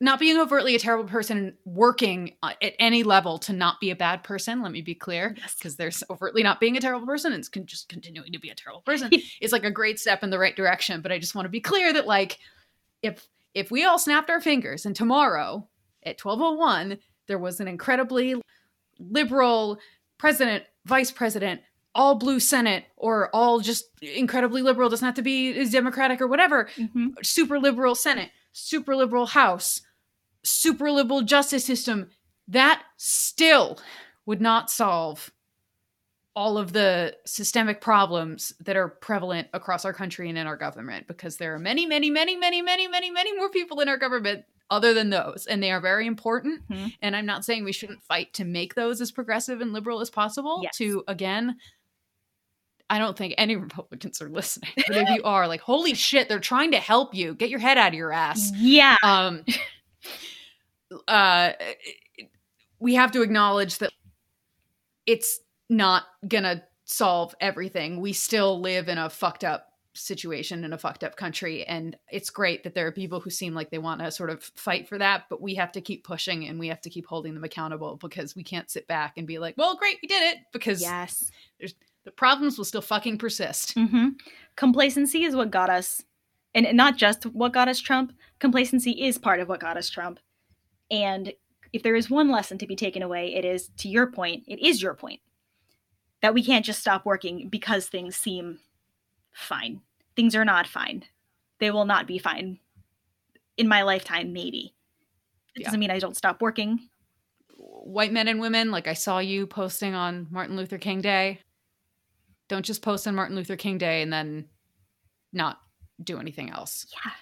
not 0.00 0.18
being 0.18 0.38
overtly 0.38 0.74
a 0.74 0.78
terrible 0.78 1.08
person 1.08 1.54
working 1.64 2.34
uh, 2.42 2.52
at 2.62 2.72
any 2.78 3.02
level 3.02 3.38
to 3.38 3.52
not 3.52 3.80
be 3.80 3.90
a 3.90 3.96
bad 3.96 4.22
person 4.22 4.62
let 4.62 4.72
me 4.72 4.80
be 4.80 4.94
clear 4.94 5.30
because 5.30 5.64
Yes. 5.64 5.74
there's 5.74 6.04
overtly 6.10 6.42
not 6.42 6.60
being 6.60 6.76
a 6.76 6.80
terrible 6.80 7.06
person 7.06 7.32
and 7.32 7.40
it's 7.40 7.48
con- 7.48 7.66
just 7.66 7.88
continuing 7.88 8.32
to 8.32 8.38
be 8.38 8.50
a 8.50 8.54
terrible 8.54 8.82
person 8.82 9.10
is 9.40 9.52
like 9.52 9.64
a 9.64 9.70
great 9.70 9.98
step 9.98 10.22
in 10.22 10.30
the 10.30 10.38
right 10.38 10.56
direction 10.56 11.00
but 11.00 11.12
i 11.12 11.18
just 11.18 11.34
want 11.34 11.44
to 11.44 11.50
be 11.50 11.60
clear 11.60 11.92
that 11.92 12.06
like 12.06 12.38
if 13.02 13.26
if 13.54 13.70
we 13.70 13.84
all 13.84 13.98
snapped 13.98 14.30
our 14.30 14.40
fingers 14.40 14.86
and 14.86 14.96
tomorrow 14.96 15.66
at 16.02 16.20
1201 16.20 16.98
there 17.26 17.38
was 17.38 17.60
an 17.60 17.68
incredibly 17.68 18.40
liberal 18.98 19.78
president 20.18 20.64
vice 20.86 21.10
president 21.10 21.60
all 21.94 22.16
blue 22.16 22.40
senate 22.40 22.84
or 22.96 23.28
all 23.34 23.60
just 23.60 23.84
incredibly 24.02 24.62
liberal 24.62 24.88
doesn't 24.88 25.04
have 25.06 25.14
to 25.14 25.22
be 25.22 25.68
democratic 25.70 26.20
or 26.20 26.26
whatever 26.26 26.68
Mhm. 26.76 27.14
super 27.24 27.58
liberal 27.58 27.94
senate 27.94 28.30
super 28.52 28.96
liberal 28.96 29.26
house 29.26 29.80
super 30.42 30.90
liberal 30.90 31.22
justice 31.22 31.64
system 31.64 32.10
that 32.48 32.82
still 32.96 33.78
would 34.26 34.40
not 34.40 34.70
solve 34.70 35.30
all 36.36 36.58
of 36.58 36.72
the 36.72 37.16
systemic 37.24 37.80
problems 37.80 38.52
that 38.60 38.76
are 38.76 38.88
prevalent 38.88 39.46
across 39.52 39.84
our 39.84 39.92
country 39.92 40.28
and 40.28 40.36
in 40.36 40.46
our 40.48 40.56
government 40.56 41.06
because 41.06 41.36
there 41.36 41.54
are 41.54 41.58
many 41.60 41.86
many 41.86 42.10
many 42.10 42.36
many 42.36 42.60
many 42.60 42.88
many 42.88 43.10
many 43.10 43.36
more 43.36 43.48
people 43.50 43.80
in 43.80 43.88
our 43.88 43.96
government 43.96 44.44
other 44.70 44.92
than 44.94 45.10
those 45.10 45.46
and 45.48 45.62
they 45.62 45.70
are 45.70 45.80
very 45.80 46.06
important 46.06 46.66
Mhm. 46.68 46.92
and 47.02 47.14
i'm 47.14 47.26
not 47.26 47.44
saying 47.44 47.62
we 47.64 47.72
shouldn't 47.72 48.02
fight 48.02 48.32
to 48.34 48.44
make 48.44 48.74
those 48.74 49.00
as 49.00 49.12
progressive 49.12 49.60
and 49.60 49.72
liberal 49.72 50.00
as 50.00 50.10
possible 50.10 50.60
Yes. 50.62 50.76
to 50.78 51.04
again 51.06 51.56
I 52.90 52.98
don't 52.98 53.16
think 53.16 53.34
any 53.38 53.56
Republicans 53.56 54.20
are 54.20 54.28
listening. 54.28 54.70
But 54.76 54.96
if 54.96 55.08
you 55.10 55.22
are, 55.24 55.48
like, 55.48 55.60
holy 55.60 55.94
shit, 55.94 56.28
they're 56.28 56.38
trying 56.38 56.72
to 56.72 56.78
help 56.78 57.14
you. 57.14 57.34
Get 57.34 57.50
your 57.50 57.60
head 57.60 57.78
out 57.78 57.88
of 57.88 57.94
your 57.94 58.12
ass. 58.12 58.52
Yeah. 58.56 58.96
Um 59.02 59.44
uh 61.08 61.52
we 62.78 62.94
have 62.94 63.12
to 63.12 63.22
acknowledge 63.22 63.78
that 63.78 63.92
it's 65.06 65.40
not 65.68 66.04
gonna 66.26 66.62
solve 66.84 67.34
everything. 67.40 68.00
We 68.00 68.12
still 68.12 68.60
live 68.60 68.88
in 68.88 68.98
a 68.98 69.08
fucked 69.08 69.44
up 69.44 69.68
situation 69.94 70.64
in 70.64 70.72
a 70.72 70.78
fucked 70.78 71.04
up 71.04 71.16
country 71.16 71.64
and 71.64 71.96
it's 72.10 72.28
great 72.28 72.64
that 72.64 72.74
there 72.74 72.84
are 72.84 72.92
people 72.92 73.20
who 73.20 73.30
seem 73.30 73.54
like 73.54 73.70
they 73.70 73.78
want 73.78 74.00
to 74.00 74.10
sort 74.10 74.28
of 74.28 74.42
fight 74.42 74.88
for 74.88 74.98
that 74.98 75.26
but 75.30 75.40
we 75.40 75.54
have 75.54 75.70
to 75.70 75.80
keep 75.80 76.02
pushing 76.02 76.48
and 76.48 76.58
we 76.58 76.66
have 76.66 76.80
to 76.80 76.90
keep 76.90 77.06
holding 77.06 77.32
them 77.32 77.44
accountable 77.44 77.96
because 78.02 78.34
we 78.34 78.42
can't 78.42 78.68
sit 78.68 78.88
back 78.88 79.12
and 79.16 79.24
be 79.24 79.38
like 79.38 79.54
well 79.56 79.76
great 79.76 79.96
we 80.02 80.08
did 80.08 80.34
it 80.34 80.38
because 80.52 80.82
yes. 80.82 81.30
The 82.04 82.10
problems 82.10 82.56
will 82.58 82.64
still 82.64 82.82
fucking 82.82 83.18
persist 83.18 83.72
hmm 83.74 84.08
Complacency 84.56 85.24
is 85.24 85.34
what 85.34 85.50
got 85.50 85.68
us, 85.68 86.02
and 86.54 86.76
not 86.76 86.96
just 86.96 87.24
what 87.26 87.52
got 87.52 87.66
us 87.68 87.80
Trump. 87.80 88.12
Complacency 88.38 88.92
is 89.04 89.18
part 89.18 89.40
of 89.40 89.48
what 89.48 89.58
got 89.58 89.76
us 89.76 89.90
Trump. 89.90 90.20
And 90.92 91.32
if 91.72 91.82
there 91.82 91.96
is 91.96 92.08
one 92.08 92.30
lesson 92.30 92.56
to 92.58 92.66
be 92.68 92.76
taken 92.76 93.02
away, 93.02 93.34
it 93.34 93.44
is 93.44 93.70
to 93.78 93.88
your 93.88 94.06
point, 94.06 94.44
it 94.46 94.60
is 94.60 94.80
your 94.80 94.94
point 94.94 95.20
that 96.22 96.34
we 96.34 96.44
can't 96.44 96.64
just 96.64 96.80
stop 96.80 97.04
working 97.04 97.48
because 97.48 97.86
things 97.88 98.14
seem 98.16 98.60
fine. 99.32 99.80
Things 100.14 100.36
are 100.36 100.44
not 100.44 100.68
fine. 100.68 101.02
They 101.58 101.72
will 101.72 101.84
not 101.84 102.06
be 102.06 102.18
fine 102.18 102.60
in 103.56 103.66
my 103.66 103.82
lifetime, 103.82 104.32
maybe. 104.32 104.72
It 105.56 105.62
Yeah. 105.62 105.64
doesn't 105.66 105.80
mean 105.80 105.90
I 105.90 105.98
don't 105.98 106.16
stop 106.16 106.40
working. 106.40 106.88
white 107.56 108.12
men 108.12 108.28
and 108.28 108.40
women 108.40 108.70
like 108.70 108.86
i 108.88 108.92
saw 108.94 109.18
you 109.18 109.46
posting 109.46 109.94
on 109.94 110.26
martin 110.30 110.56
luther 110.56 110.76
king 110.78 111.00
day 111.00 111.38
don't 112.48 112.64
just 112.64 112.82
post 112.82 113.06
on 113.06 113.14
martin 113.14 113.36
luther 113.36 113.56
king 113.56 113.78
day 113.78 114.02
and 114.02 114.12
then 114.12 114.46
not 115.32 115.58
do 116.02 116.18
anything 116.18 116.50
else 116.50 116.86
Yeah. 117.04 117.12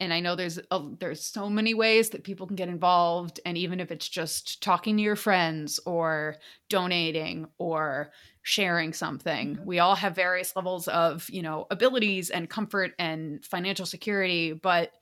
and 0.00 0.12
i 0.12 0.20
know 0.20 0.34
there's 0.36 0.58
a, 0.70 0.82
there's 0.98 1.24
so 1.24 1.48
many 1.48 1.74
ways 1.74 2.10
that 2.10 2.24
people 2.24 2.46
can 2.46 2.56
get 2.56 2.68
involved 2.68 3.40
and 3.46 3.56
even 3.56 3.80
if 3.80 3.90
it's 3.90 4.08
just 4.08 4.62
talking 4.62 4.96
to 4.96 5.02
your 5.02 5.16
friends 5.16 5.78
or 5.86 6.36
donating 6.68 7.46
or 7.58 8.10
sharing 8.42 8.92
something 8.92 9.56
Mhm. 9.56 9.64
we 9.64 9.78
all 9.78 9.94
have 9.96 10.14
various 10.14 10.54
levels 10.56 10.86
of 10.88 11.28
you 11.30 11.42
know 11.42 11.66
abilities 11.70 12.30
and 12.30 12.48
comfort 12.50 12.92
and 12.98 13.44
financial 13.44 13.86
security 13.86 14.52
but 14.52 14.92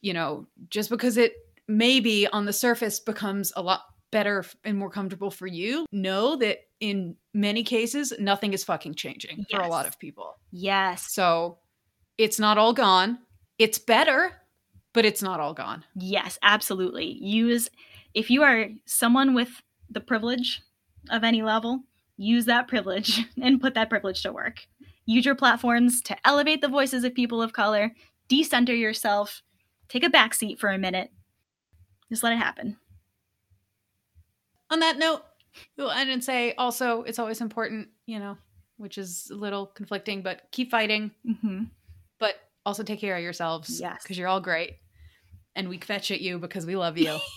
you 0.00 0.12
know 0.12 0.46
just 0.68 0.90
because 0.90 1.16
it 1.16 1.32
maybe 1.66 2.26
on 2.28 2.44
the 2.44 2.52
surface 2.52 3.00
becomes 3.00 3.52
a 3.56 3.62
lot 3.62 3.82
better 4.14 4.44
and 4.64 4.78
more 4.78 4.88
comfortable 4.90 5.30
for 5.30 5.46
you 5.46 5.84
know 5.92 6.36
that 6.36 6.58
in 6.80 7.16
many 7.34 7.62
cases 7.64 8.12
nothing 8.18 8.52
is 8.54 8.64
fucking 8.64 8.94
changing 8.94 9.44
for 9.50 9.60
a 9.60 9.68
lot 9.68 9.86
of 9.86 9.98
people 9.98 10.36
Yes. 10.50 11.12
so 11.12 11.58
it's 12.16 12.38
not 12.38 12.58
all 12.58 12.72
gone. 12.72 13.18
It's 13.58 13.78
better, 13.78 14.30
but 14.92 15.04
it's 15.04 15.20
not 15.22 15.40
all 15.40 15.52
gone. 15.52 15.84
Yes, 15.96 16.38
absolutely. 16.42 17.06
Use 17.20 17.68
if 18.14 18.30
you 18.30 18.42
are 18.44 18.68
someone 18.86 19.34
with 19.34 19.50
the 19.90 20.00
privilege 20.00 20.62
of 21.10 21.24
any 21.24 21.42
level, 21.42 21.80
use 22.16 22.44
that 22.44 22.68
privilege 22.68 23.24
and 23.42 23.60
put 23.60 23.74
that 23.74 23.90
privilege 23.90 24.22
to 24.22 24.32
work. 24.32 24.64
Use 25.06 25.24
your 25.26 25.34
platforms 25.34 26.00
to 26.02 26.16
elevate 26.24 26.60
the 26.60 26.68
voices 26.68 27.02
of 27.02 27.14
people 27.14 27.42
of 27.42 27.52
color, 27.52 27.90
decenter 28.28 28.74
yourself, 28.74 29.42
take 29.88 30.04
a 30.04 30.08
back 30.08 30.34
seat 30.34 30.60
for 30.60 30.70
a 30.70 30.78
minute. 30.78 31.10
Just 32.10 32.22
let 32.22 32.32
it 32.32 32.38
happen. 32.38 32.76
On 34.70 34.80
that 34.80 34.98
note, 34.98 35.22
we'll 35.76 35.90
end 35.90 36.10
and 36.10 36.22
say 36.24 36.54
also 36.56 37.02
it's 37.02 37.18
always 37.18 37.40
important, 37.40 37.88
you 38.06 38.18
know, 38.18 38.36
which 38.76 38.98
is 38.98 39.28
a 39.30 39.34
little 39.36 39.66
conflicting, 39.66 40.22
but 40.22 40.42
keep 40.52 40.70
fighting, 40.70 41.10
hmm 41.42 41.64
but 42.18 42.34
also 42.66 42.82
take 42.82 43.00
care 43.00 43.16
of 43.16 43.22
yourselves. 43.22 43.80
Yes. 43.80 44.02
Because 44.02 44.16
you're 44.16 44.28
all 44.28 44.40
great. 44.40 44.76
And 45.56 45.68
we 45.68 45.78
fetch 45.78 46.10
at 46.10 46.20
you 46.20 46.38
because 46.38 46.64
we 46.66 46.76
love 46.76 46.96
you. 46.98 47.16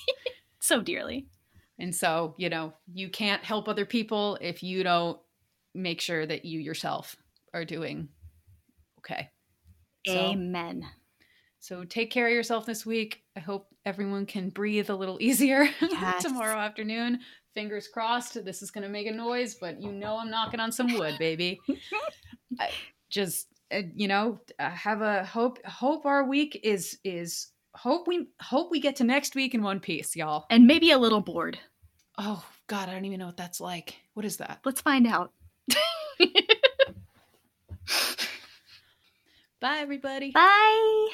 So 0.60 0.82
dearly. 0.82 1.28
and 1.80 1.96
so, 1.96 2.34
you 2.38 2.50
know, 2.50 2.74
you 2.94 3.10
can't 3.10 3.44
help 3.44 3.70
other 3.70 3.86
people 3.86 4.38
if 4.42 4.64
you 4.64 4.84
don't 4.84 5.18
make 5.74 6.02
sure 6.02 6.26
that 6.26 6.44
you 6.44 6.60
yourself 6.60 7.16
are 7.54 7.64
doing 7.64 8.10
okay. 9.00 9.30
So- 10.06 10.14
Amen. 10.32 10.86
So 11.60 11.84
take 11.86 12.12
care 12.12 12.28
of 12.28 12.34
yourself 12.34 12.66
this 12.66 12.86
week. 12.86 13.22
I 13.36 13.40
hope 13.40 13.68
everyone 13.88 14.26
can 14.26 14.50
breathe 14.50 14.90
a 14.90 14.96
little 14.96 15.18
easier 15.22 15.70
Yes. 15.82 16.22
tomorrow 16.22 16.58
afternoon. 16.58 17.22
Fingers 17.54 17.88
crossed. 17.88 18.44
This 18.44 18.62
is 18.62 18.70
going 18.70 18.84
to 18.84 18.90
make 18.90 19.08
a 19.08 19.12
noise, 19.12 19.56
but 19.56 19.82
you 19.82 19.92
know 19.94 20.20
I'm 20.20 20.30
knocking 20.30 20.60
on 20.60 20.72
some 20.74 20.94
wood, 20.94 21.16
baby. 21.18 21.60
I 22.60 22.70
just 23.10 23.48
uh, 23.72 23.82
you 23.96 24.08
know, 24.08 24.40
uh, 24.60 24.70
have 24.70 25.02
a 25.02 25.24
hope 25.24 25.66
hope 25.66 26.06
our 26.06 26.26
week 26.26 26.60
is 26.64 27.00
is 27.04 27.48
hope 27.76 28.08
we 28.08 28.28
hope 28.42 28.70
we 28.72 28.80
get 28.80 28.96
to 28.98 29.04
next 29.06 29.36
week 29.36 29.54
in 29.56 29.64
one 29.64 29.80
piece, 29.80 30.16
y'all. 30.16 30.46
And 30.50 30.68
maybe 30.68 30.92
a 30.92 30.98
little 30.98 31.22
bored. 31.22 31.58
Oh 32.18 32.46
god, 32.68 32.90
I 32.90 32.94
don't 32.94 33.06
even 33.06 33.20
know 33.20 33.26
what 33.28 33.38
that's 33.38 33.62
like. 33.62 33.96
What 34.14 34.26
is 34.26 34.38
that? 34.38 34.60
Let's 34.66 34.82
find 34.82 35.08
out. 35.08 35.32
Bye 39.60 39.78
everybody. 39.80 40.32
Bye. 40.32 41.08